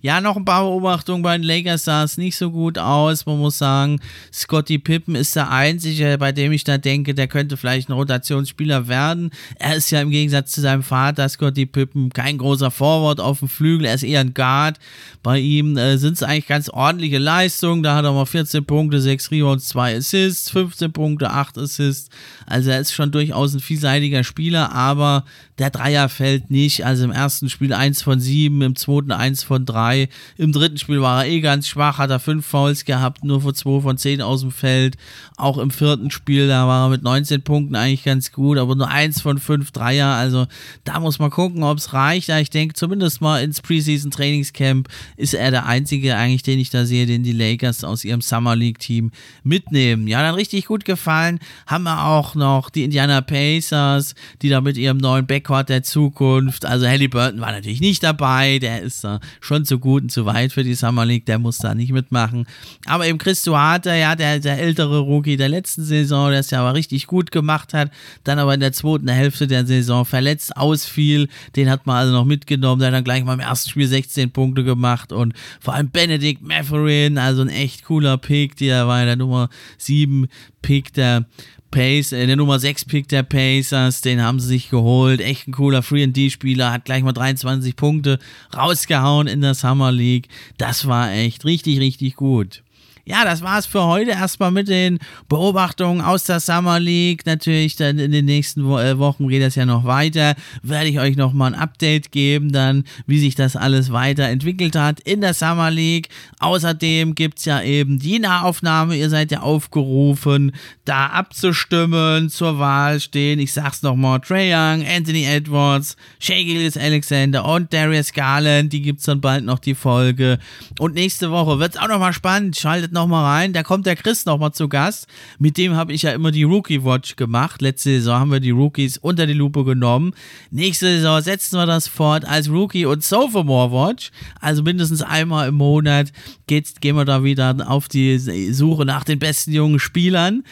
[0.00, 3.26] Ja, noch ein paar Beobachtungen bei den Lakers sah es nicht so gut aus.
[3.26, 3.98] Man muss sagen,
[4.32, 8.86] Scotty Pippen ist der Einzige, bei dem ich da denke, der könnte vielleicht ein Rotationsspieler
[8.86, 9.32] werden.
[9.56, 13.48] Er ist ja im Gegensatz zu seinem Vater, Scotty Pippen, kein großer Forward auf dem
[13.48, 13.86] Flügel.
[13.86, 14.78] Er ist eher ein Guard.
[15.24, 17.82] Bei ihm äh, sind es eigentlich ganz ordentliche Leistungen.
[17.82, 22.08] Da hat er mal 14 Punkte, 6 Rebounds, 2 Assists, 15 Punkte, 8 Assists.
[22.46, 25.24] Also er ist schon durchaus ein vielseitiger Spieler, aber
[25.58, 26.84] der Dreier fällt nicht.
[26.86, 30.08] Also im ersten Spiel 1 von 7, im zweiten 1 von 3.
[30.36, 33.52] Im dritten Spiel war er eh ganz schwach, hat er 5 Fouls gehabt, nur für
[33.52, 34.96] 2 von 10 aus dem Feld.
[35.36, 38.88] Auch im vierten Spiel, da war er mit 19 Punkten eigentlich ganz gut, aber nur
[38.88, 40.08] 1 von 5 Dreier.
[40.08, 40.46] Also
[40.84, 42.28] da muss man gucken, ob es reicht.
[42.28, 46.70] Ja, ich denke, zumindest mal ins Preseason Trainingscamp ist er der einzige eigentlich, den ich
[46.70, 49.10] da sehe, den die Lakers aus ihrem Summer League Team
[49.42, 50.06] mitnehmen.
[50.06, 54.76] Ja, dann richtig gut gefallen haben wir auch noch die Indiana Pacers, die da mit
[54.76, 56.66] ihrem neuen Back Backcourt der Zukunft.
[56.66, 60.52] Also Halliburton war natürlich nicht dabei, der ist da schon zu gut und zu weit
[60.52, 62.46] für die Summer League, der muss da nicht mitmachen.
[62.86, 66.60] Aber eben Chris Duarte, ja, der, der ältere Rookie der letzten Saison, der es ja
[66.60, 67.90] aber richtig gut gemacht hat,
[68.24, 72.26] dann aber in der zweiten Hälfte der Saison verletzt ausfiel, den hat man also noch
[72.26, 75.88] mitgenommen, der hat dann gleich mal im ersten Spiel 16 Punkte gemacht und vor allem
[75.88, 80.28] Benedict Matherin, also ein echt cooler Pick, der war in der Nummer 7
[80.60, 81.24] Pick der
[81.70, 85.20] Pace, äh, der Nummer 6 Pick der Pacers, den haben sie sich geholt.
[85.20, 88.18] Echt ein cooler Free-and-D-Spieler, hat gleich mal 23 Punkte
[88.56, 90.28] rausgehauen in der Summer League.
[90.56, 92.62] Das war echt richtig, richtig gut
[93.08, 94.98] ja, das war's für heute erstmal mit den
[95.30, 97.24] Beobachtungen aus der Summer League.
[97.24, 100.34] Natürlich dann in den nächsten äh, Wochen geht das ja noch weiter.
[100.62, 105.22] Werde ich euch nochmal ein Update geben, dann wie sich das alles weiterentwickelt hat in
[105.22, 106.10] der Summer League.
[106.40, 108.94] Außerdem gibt's ja eben die Nahaufnahme.
[108.94, 110.52] Ihr seid ja aufgerufen,
[110.84, 113.38] da abzustimmen, zur Wahl stehen.
[113.38, 118.70] Ich sag's nochmal, Trey Young, Anthony Edwards, Shea Gillis Alexander und Darius Garland.
[118.74, 120.38] Die gibt's dann bald noch die Folge.
[120.78, 122.58] Und nächste Woche wird's auch nochmal spannend.
[122.58, 123.52] Schaltet nochmal rein.
[123.52, 125.06] Da kommt der Chris nochmal zu Gast.
[125.38, 127.62] Mit dem habe ich ja immer die Rookie Watch gemacht.
[127.62, 130.12] Letzte Saison haben wir die Rookies unter die Lupe genommen.
[130.50, 134.10] Nächste Saison setzen wir das fort als Rookie und Sophomore Watch.
[134.40, 136.12] Also mindestens einmal im Monat
[136.46, 140.44] geht's, gehen wir da wieder auf die Suche nach den besten jungen Spielern.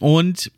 [0.00, 0.50] Und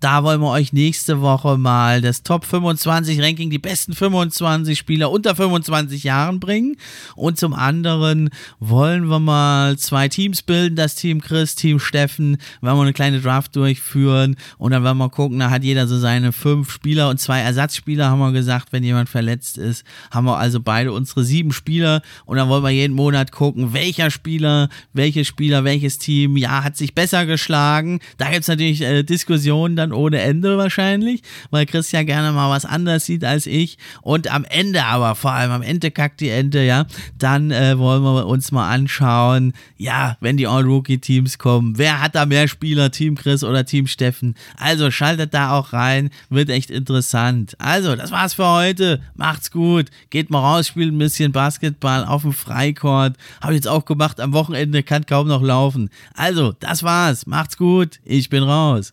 [0.00, 5.10] Da wollen wir euch nächste Woche mal das Top 25 Ranking, die besten 25 Spieler
[5.10, 6.76] unter 25 Jahren bringen.
[7.16, 8.30] Und zum anderen
[8.60, 13.20] wollen wir mal zwei Teams bilden, das Team Chris, Team Steffen, wollen wir eine kleine
[13.20, 17.18] Draft durchführen und dann werden wir gucken, da hat jeder so seine fünf Spieler und
[17.18, 21.52] zwei Ersatzspieler, haben wir gesagt, wenn jemand verletzt ist, haben wir also beide unsere sieben
[21.52, 26.62] Spieler und dann wollen wir jeden Monat gucken, welcher Spieler, welches Spieler, welches Team, ja,
[26.62, 28.00] hat sich besser geschlagen.
[28.18, 32.50] Da gibt es natürlich äh, Diskussionen dann ohne Ende wahrscheinlich, weil Chris ja gerne mal
[32.50, 33.78] was anderes sieht als ich.
[34.02, 36.86] Und am Ende aber, vor allem am Ende kackt die Ente, ja,
[37.18, 42.26] dann äh, wollen wir uns mal anschauen, ja, wenn die All-Rookie-Teams kommen, wer hat da
[42.26, 44.34] mehr Spieler, Team Chris oder Team Steffen?
[44.56, 47.54] Also schaltet da auch rein, wird echt interessant.
[47.58, 49.00] Also, das war's für heute.
[49.14, 49.86] Macht's gut.
[50.10, 53.16] Geht mal raus, spielt ein bisschen Basketball auf dem Freicourt.
[53.40, 55.90] Habe ich jetzt auch gemacht am Wochenende, kann kaum noch laufen.
[56.14, 57.26] Also, das war's.
[57.26, 58.00] Macht's gut.
[58.04, 58.92] Ich bin raus.